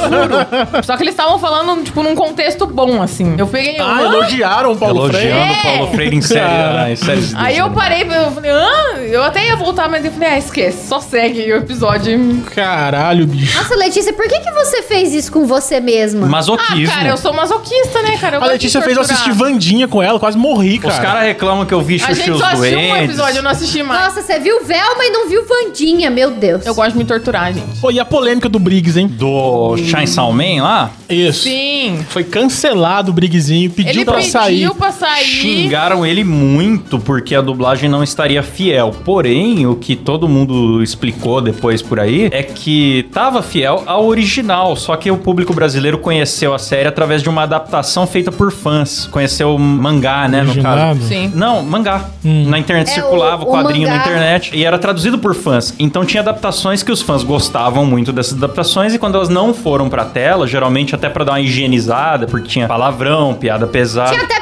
[0.84, 3.36] Só que eles estavam falando, tipo, num contexto bom, assim.
[3.38, 3.78] Eu peguei.
[3.80, 5.28] Ah, "Hã?" elogiaram o Paulo Freire.
[5.30, 5.78] Elogiando o É.
[5.78, 6.92] Paulo Freire em, série, Cara.
[6.92, 8.98] em séries Aí eu parei, eu falei, hã?
[9.00, 12.42] Eu até ia voltar, mas eu falei, ah, esquece, só segue o episódio.
[12.56, 13.58] Caralho, bicho.
[13.58, 16.28] Nossa, Letícia, por que, que você fez isso com você mesma?
[16.28, 16.94] Masoquismo.
[16.94, 18.38] Ah, cara, eu sou masoquista, né, cara?
[18.38, 20.94] Eu A Letícia fez eu assistir Vandinha com ela, quase morri, cara.
[20.94, 23.38] Os caras reclamam que eu vi A Xuxa e gente os só assistiu um episódio,
[23.38, 24.16] eu não assisti mais.
[24.16, 26.66] Nossa, você viu Velma e não viu Vandinha, meu Deus.
[26.66, 27.80] Eu gosto de me torturar, gente.
[27.80, 29.08] Pô, e a polêmica do Briggs, hein?
[29.08, 31.44] Do Chainsaw Man lá, Isso.
[31.44, 32.06] Sim.
[32.10, 34.70] Foi cancelado o Brigzinho, pediu Ele pra pediu sair.
[34.76, 35.26] pra sair.
[35.26, 38.92] xingaram ele muito porque a dublagem não estaria fiel.
[39.04, 44.76] Porém, o que todo mundo explicou depois por aí é que tava fiel ao original,
[44.76, 49.08] só que o público brasileiro conheceu a série através de uma adaptação feita por fãs.
[49.12, 51.02] Conheceu o mangá, né, no caso.
[51.08, 51.32] Sim.
[51.36, 52.10] Não, mangá.
[52.24, 55.34] Na internet É, circulava o- o o quadrinho na mangá- internet e era traduzido por
[55.34, 55.74] fãs.
[55.80, 59.90] Então tinha adaptações que os fãs gostavam muito dessas adaptações e quando elas não foram
[59.90, 64.12] pra tela, geralmente até pra dar uma higienizada, porque tinha palavrão, piada pesada.
[64.12, 64.40] Tinha até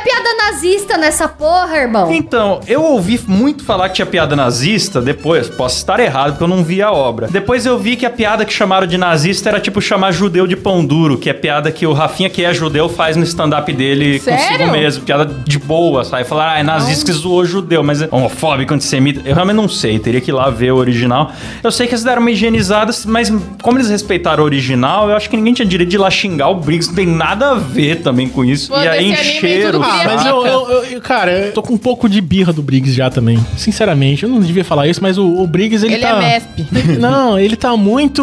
[0.51, 2.11] nazista nessa porra, irmão.
[2.11, 6.47] Então, eu ouvi muito falar que tinha piada nazista depois, posso estar errado porque eu
[6.47, 7.27] não vi a obra.
[7.27, 10.55] Depois eu vi que a piada que chamaram de nazista era tipo chamar judeu de
[10.55, 14.19] pão duro, que é piada que o Rafinha, que é judeu, faz no stand-up dele
[14.19, 14.57] Sério?
[14.57, 15.03] consigo mesmo.
[15.03, 16.23] Piada de boa, sabe?
[16.23, 19.21] Falar, ah, é nazista que zoou judeu, mas é homofóbico, antissemita.
[19.25, 21.31] Eu realmente não sei, teria que ir lá ver o original.
[21.63, 23.31] Eu sei que eles deram uma higienizada, mas
[23.61, 26.49] como eles respeitaram o original, eu acho que ninguém tinha direito de ir lá xingar
[26.49, 28.69] o Briggs, não tem nada a ver também com isso.
[28.69, 29.79] Pô, e aí anime encheram.
[29.79, 32.51] o Ah, mas eu, eu- eu- eu- cara, eu tô com um pouco de birra
[32.53, 33.39] do Briggs já também.
[33.57, 36.09] Sinceramente, eu não devia falar isso, mas o, o Briggs, ele, Ele tá...
[36.09, 36.47] é mesp.
[36.99, 38.21] Não, ele tá muito...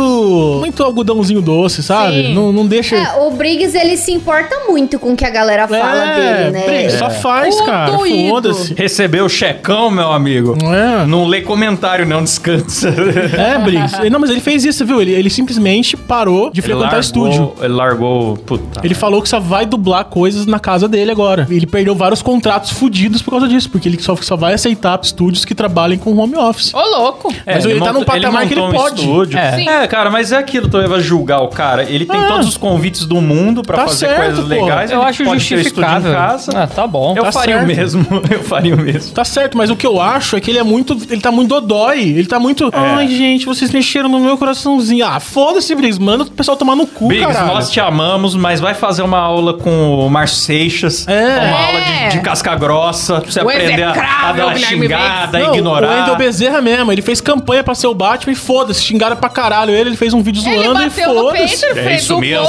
[0.60, 2.26] Muito algodãozinho doce, sabe?
[2.28, 2.34] Sim.
[2.34, 2.96] Não, não deixa...
[2.96, 6.62] É, o Briggs, ele se importa muito com o que a galera fala dele, né?
[6.66, 7.92] Briggs, só faz, O cara.
[8.28, 8.74] Foda-se.
[8.74, 10.56] Recebeu o checão, meu amigo.
[10.62, 11.06] É.
[11.06, 12.94] Não lê comentário, não, descansa.
[13.36, 13.96] É, Briggs.
[14.10, 15.00] Não, mas ele fez isso, viu?
[15.00, 17.52] Ele, ele simplesmente parou de frequentar estúdio.
[17.60, 18.36] Ele largou.
[18.36, 18.80] Puta.
[18.84, 21.46] Ele falou que só vai dublar coisas na casa dele agora.
[21.50, 25.44] Ele perdeu vários contratos fudidos por causa disso, porque ele só, só vai aceitar estúdios
[25.44, 26.72] que trabalhem com home office.
[26.74, 27.32] Ô, louco.
[27.44, 29.00] Mas ele tá num patamar que ele um pode.
[29.00, 29.38] Estúdio.
[29.38, 29.52] É.
[29.56, 29.68] Sim.
[29.68, 29.86] É.
[29.86, 31.82] cara, mas é aquilo, tu vai julgar o cara.
[31.84, 32.28] Ele tem Ah.
[32.28, 34.48] todos os convites do mundo pra Tá fazer certo, coisas pô.
[34.48, 34.90] legais.
[34.90, 36.12] Eu ele acho pode ter o estúdio justificável.
[36.12, 36.52] em casa.
[36.54, 37.14] Ah, tá bom.
[37.16, 37.76] eu tá faria o certo.
[37.76, 38.06] mesmo.
[38.30, 39.12] Eu faria o mesmo.
[39.12, 40.96] Tá certo, mas o que eu acho é que ele é muito.
[41.08, 42.00] Ele tá muito dodói.
[42.00, 42.70] Ele tá muito.
[42.72, 45.06] Ai, gente, vocês mexeram no meu coraçãozinho.
[45.06, 46.00] Ah, foda-se, Briggs.
[46.00, 47.46] Manda o pessoal tomar no cu, cara.
[47.46, 51.06] nós te amamos, mas vai fazer uma aula com o Márcio Seixas.
[51.08, 51.48] É.
[51.48, 52.08] Uma aula É.
[52.08, 53.20] de, casca grossa.
[53.20, 53.90] Pra você O aprender a,
[54.28, 55.86] a dar uma xingada, Não, a ignorar.
[55.88, 59.28] O Wendel Bezerra mesmo, ele fez campanha pra ser o Batman e foda-se, xingaram pra
[59.28, 61.78] caralho ele, ele fez um vídeo Ele zoando e bateu no peito, foda-se.
[61.78, 62.44] É fez isso mesmo.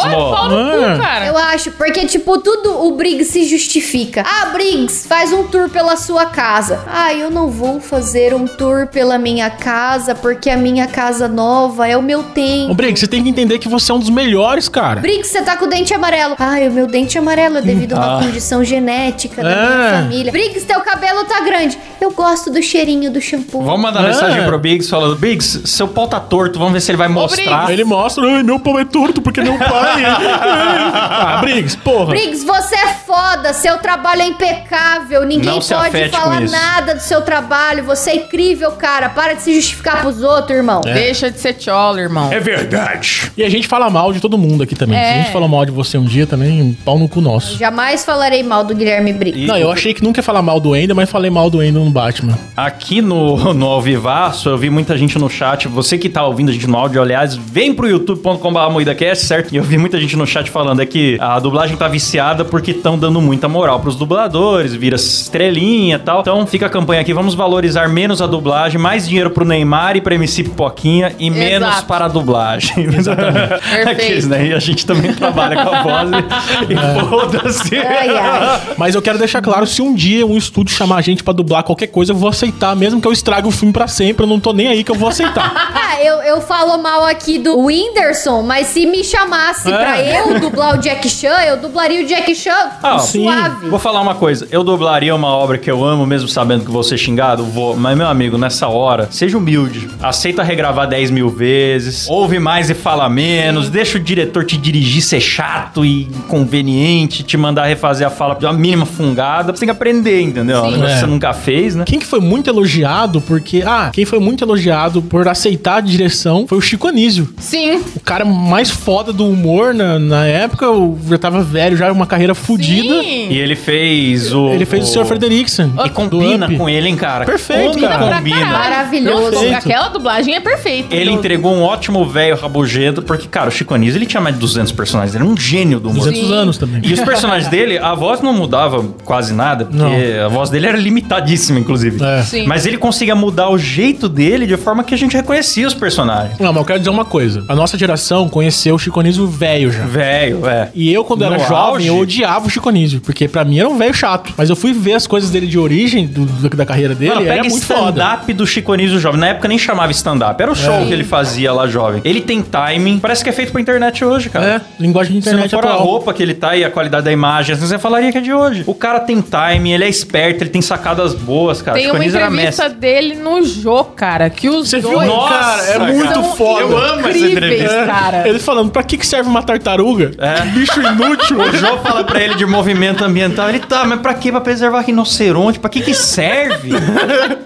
[0.50, 0.98] no É.
[0.98, 1.26] cara.
[1.28, 4.24] Eu acho, porque, tipo, tudo o Briggs se justifica.
[4.26, 6.82] Ah, Briggs, faz um tour pela sua casa.
[6.88, 11.88] Ah, eu não vou fazer um tour pela minha casa, porque a minha casa nova
[11.88, 12.74] é o meu Ô, tempo.
[12.74, 15.00] Briggs, você tem que entender que você é um dos melhores, cara.
[15.02, 16.36] Briggs, você tá com o dente amarelo.
[16.40, 18.24] Ai, o meu dente amarelo é devido a uma Ah.
[18.24, 19.56] condição genética da É.
[19.90, 20.32] minha família.
[20.32, 21.78] Briggs, teu cabelo tá grande.
[22.00, 23.64] Eu gosto do cheirinho do shampoo.
[23.64, 24.08] Vamos mandar É.
[24.08, 27.72] mensagem pro Biggs falando: Biggs, seu pau tá torto, vamos ver se ele vai mostrar.
[27.72, 30.04] Ele mostra, ai, meu pau é torto porque meu pai.
[30.06, 32.08] ah, Briggs, porra.
[32.08, 36.54] Briggs, você é foda, seu trabalho é impecável, ninguém Não se pode afete falar isso.
[36.54, 39.10] nada do seu trabalho, você é incrível, cara.
[39.10, 40.82] Para de se justificar pros outros, irmão.
[40.82, 42.32] Deixa de ser tchola, irmão.
[42.32, 43.32] É verdade.
[43.38, 44.98] E a gente fala mal de todo mundo aqui também.
[44.98, 45.22] Se a É.
[45.24, 47.58] gente falou mal de você um dia também, um pau no cu nosso.
[47.58, 50.70] Jamais falarei mal do Guilherme E- Não, eu achei que nunca ia falar mal do
[50.72, 52.38] Wendel, mas falei mal do Wendel no Batman.
[52.56, 55.68] Aqui no, no Alvivaço, eu vi muita gente no chat.
[55.68, 59.54] Você que tá ouvindo a gente no áudio, aliás, vem pro youtube.com.br moidacast, certo?
[59.54, 62.72] E eu vi muita gente no chat falando é que a dublagem tá viciada porque
[62.72, 66.22] estão dando muita moral pros dubladores, vira estrelinha e tal.
[66.22, 70.02] Então fica a campanha aqui, vamos valorizar menos a dublagem, mais dinheiro pro Neymar e
[70.02, 72.86] pra MC Pipoquinha e menos para a dublagem.
[72.96, 73.90] Exatamente.
[73.90, 74.48] Aqueles, né?
[74.48, 77.78] E a gente também trabalha com a voz e, e foda-se.
[77.78, 78.62] Ai, ai.
[78.78, 81.64] Mas eu quero deixar claro, se um dia um estúdio chamar a gente pra dublar
[81.64, 84.38] qualquer coisa, eu vou aceitar, mesmo que eu estrague o filme pra sempre, eu não
[84.38, 85.76] tô nem aí que eu vou aceitar.
[85.98, 89.76] Ah, eu, eu falo mal aqui do Whindersson, mas se me chamasse É.
[89.76, 93.68] pra eu dublar o Jack Chan, eu dublaria o Jack Chan Ah, suave.
[93.68, 94.48] Vou falar uma coisa.
[94.52, 97.44] Eu dublaria uma obra que eu amo, mesmo sabendo que vou ser xingado?
[97.46, 97.76] Vou.
[97.76, 99.90] Mas, meu amigo, nessa hora, seja humilde.
[100.00, 102.08] Aceita regravar 10 mil vezes.
[102.08, 103.68] Ouve mais e fala menos.
[103.70, 107.24] Deixa o diretor te dirigir ser chato e inconveniente.
[107.24, 109.54] Te mandar refazer a fala de uma mínima fungada.
[109.54, 110.62] Você tem que aprender, entendeu?
[110.62, 110.68] Sim.
[110.68, 111.00] Um negócio que É.
[111.00, 111.84] você nunca fez, né?
[111.86, 113.64] Quem que foi muito elogiado porque...
[113.66, 117.30] Ah, quem foi muito elogiado por aceitar a direção foi o Chico Anísio.
[117.38, 117.82] Sim.
[117.96, 122.06] O cara mais foda do humor na, na época, eu já tava velho, já uma
[122.06, 122.96] carreira fodida.
[123.04, 124.50] E ele fez o.
[124.50, 125.06] Ele fez o Sr.
[125.06, 125.74] Frederiksen.
[125.86, 127.26] E combina com ele, hein, cara?
[127.26, 128.16] Perfeito, Como cara.
[128.18, 128.46] Combina.
[128.46, 129.32] Maravilhoso.
[129.32, 129.56] Perfeito.
[129.56, 130.96] Aquela dublagem é perfeita.
[130.96, 134.42] Ele entregou um ótimo velho rabugento, porque, cara, o Chico Anísio, ele tinha mais de
[134.42, 136.06] 200 personagens, ele era um gênio do humor.
[136.06, 136.34] 200 Sim.
[136.34, 136.82] anos também.
[136.84, 139.86] E os personagens dele, a voz não mudava quase nada, porque
[140.24, 142.04] a voz dele era limitadíssima, inclusive.
[142.04, 142.22] É.
[142.24, 142.46] Sim.
[142.48, 146.38] Mas ele conseguia mudar o jeito dele de forma que a gente reconhecia os personagens.
[146.40, 147.44] Não, mas eu quero dizer uma coisa.
[147.48, 149.84] A nossa geração conheceu o Chico Anísio velho já.
[149.86, 150.70] Velho, é.
[150.74, 151.88] E eu, quando No era jovem, auge?
[151.88, 154.34] eu odiava o Chico Anísio, porque pra mim era um velho chato.
[154.38, 157.22] Mas eu fui ver as coisas dele de origem, do- do- da carreira dele, Mano,
[157.26, 157.90] e era pega muito foda.
[158.02, 159.20] stand-up do Chico Anísio jovem.
[159.20, 160.86] Na época nem chamava stand-up, era o show É.
[160.86, 162.02] que ele fazia lá jovem.
[162.04, 164.46] Ele tem timing, parece que é feito pra internet hoje, cara.
[164.46, 165.86] É, linguagem de Se não internet for a atual.
[165.86, 168.34] roupa que ele tá e a qualidade da imagem, assim, você falaria que é de
[168.34, 168.64] hoje.
[168.66, 171.76] O cara tem timing, ele é esperto, ele tem sacadas boas, cara.
[171.76, 175.20] Tem Chico uma entrevista dele no Jô, cara, que os Você dois viu?
[175.28, 176.62] Cara, é muito são foda.
[176.62, 177.76] Eu amo essa incríveis, entrevista.
[177.76, 178.28] É, cara.
[178.28, 180.12] Ele falando, pra que, que serve uma tartaruga?
[180.18, 180.42] É.
[180.46, 181.38] Bicho inútil.
[181.48, 183.50] O Jô fala pra ele de movimento ambiental.
[183.50, 184.32] Ele tá, mas pra quê?
[184.32, 185.60] Pra preservar rinoceronte?
[185.60, 186.72] Pra que que serve?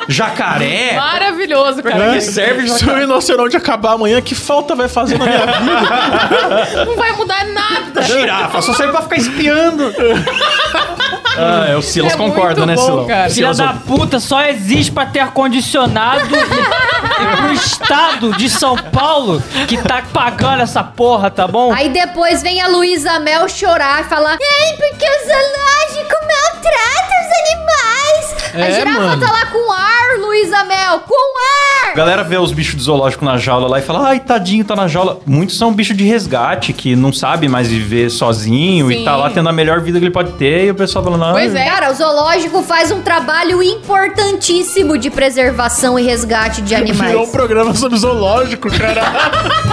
[0.07, 0.95] Jacaré?
[0.95, 2.13] Maravilhoso, Pra cara.
[2.13, 3.01] que serve Se o jacaré?
[3.01, 6.85] rinoceronte acabar amanhã, que falta vai fazer na minha vida?
[6.85, 8.01] Não vai mudar nada.
[8.03, 9.83] Girafa, só serve pra ficar espiando.
[11.37, 13.05] ah, é, o Silas É concorda, né, Silão?
[13.07, 13.29] cara.
[13.29, 18.75] Filha Silas, da puta, só existe pra ter ar-condicionado e, e pro estado de São
[18.77, 21.71] Paulo que tá pagando essa porra, tá bom?
[21.73, 27.31] Aí depois vem a Luísa Mel chorar e falar: Ai, porque o zoológico maltrata os
[27.51, 28.40] animais.
[28.53, 29.21] A É, girafa mano.
[29.25, 31.91] tá lá com ar, Luísa Mel, com ar.
[31.91, 34.75] A galera vê os bichos de zoológico na jaula lá e fala, ai, tadinho, tá
[34.75, 35.19] na jaula.
[35.25, 39.01] Muitos são bichos de resgate, que não sabe mais viver sozinho Sim.
[39.01, 40.65] e tá lá tendo a melhor vida que ele pode ter.
[40.67, 41.65] E o pessoal falando, ah, Pois é.
[41.65, 47.11] Cara, o zoológico faz um trabalho importantíssimo de preservação e resgate de animais.
[47.11, 49.01] Virou um programa sobre zoológico, cara.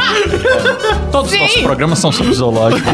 [1.12, 2.88] todos os nossos programas são sobre zoológico.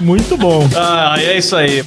[0.00, 0.68] muito bom.
[0.76, 1.82] ah, é isso aí.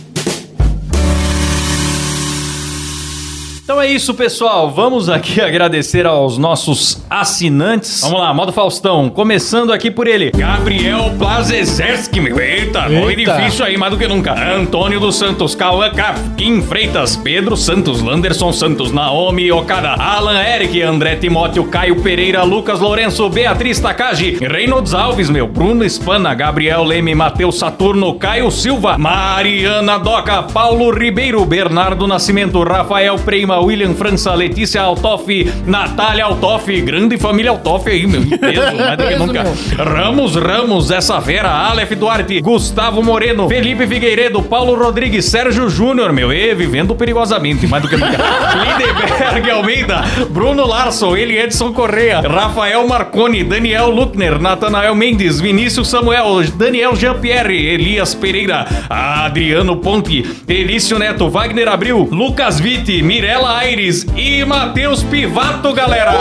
[3.67, 4.71] Então é isso, pessoal.
[4.71, 7.99] Vamos aqui agradecer aos nossos assinantes.
[7.99, 9.09] Vamos lá, modo Faustão.
[9.09, 10.31] Começando aqui por ele.
[10.31, 12.39] Gabriel Plazezerski, meu.
[12.39, 14.31] Eita, nome difícil aí, mais do que nunca.
[14.55, 15.91] Antônio dos Santos, Cauã
[16.37, 22.79] Kim Freitas, Pedro Santos, Landerson Santos, Naomi Okada, Alan Eric, André Timóteo, Caio Pereira, Lucas
[22.79, 29.99] Lourenço, Beatriz Takagi, Reynolds Alves, meu, Bruno Espana, Gabriel Leme, Matheus Saturno, Caio Silva, Mariana
[29.99, 33.17] Doca, Paulo Ribeiro, Bernardo Nascimento, Rafael
[33.57, 35.27] Prema, William França, Letícia Altoff,
[35.65, 39.43] Natália Altoff, grande família Altoff aí, meu, peso, mais do que nunca.
[39.77, 46.31] Ramos Ramos, essa fera, Aleph Duarte, Gustavo Moreno, Felipe Figueiredo, Paulo Rodrigues, Sérgio Júnior, meu,
[46.31, 48.17] e vivendo perigosamente, mais do que nunca.
[48.17, 56.43] Lindeberg Almeida, Bruno Larson, Eli Edson Correa, Rafael Marconi, Daniel Luckner, Natanael Mendes, Vinícius Samuel,
[56.55, 64.43] Daniel Jean-Pierre, Elias Pereira, Adriano Ponte, Elício Neto, Wagner Abril, Lucas Vitti, Mirela Aires e
[64.43, 66.11] Matheus Pivato, galera!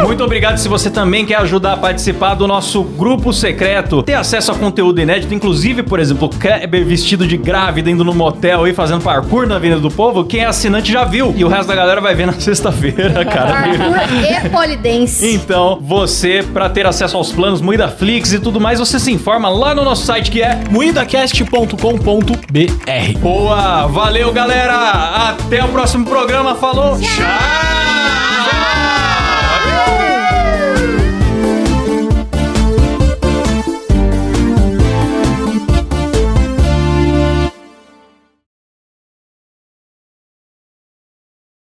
[0.00, 4.52] Muito obrigado se você também quer ajudar a participar do nosso grupo secreto, ter acesso
[4.52, 9.02] a conteúdo inédito, inclusive, por exemplo, Kleber vestido de grávida indo no motel e fazendo
[9.02, 11.32] parkour na Avenida do Povo, quem é assinante já viu.
[11.36, 13.52] E o resto da galera vai ver na sexta-feira, cara.
[13.52, 15.34] Parkour e polidense.
[15.34, 19.74] Então, você, pra ter acesso aos planos Muidaflix e tudo mais, você se informa lá
[19.74, 23.86] no nosso site que é Muidacast.com.br Boa!
[23.86, 25.28] Valeu, galera!
[25.30, 26.54] Até o próximo programa.
[26.54, 26.98] Falou!
[26.98, 28.41] Tchau!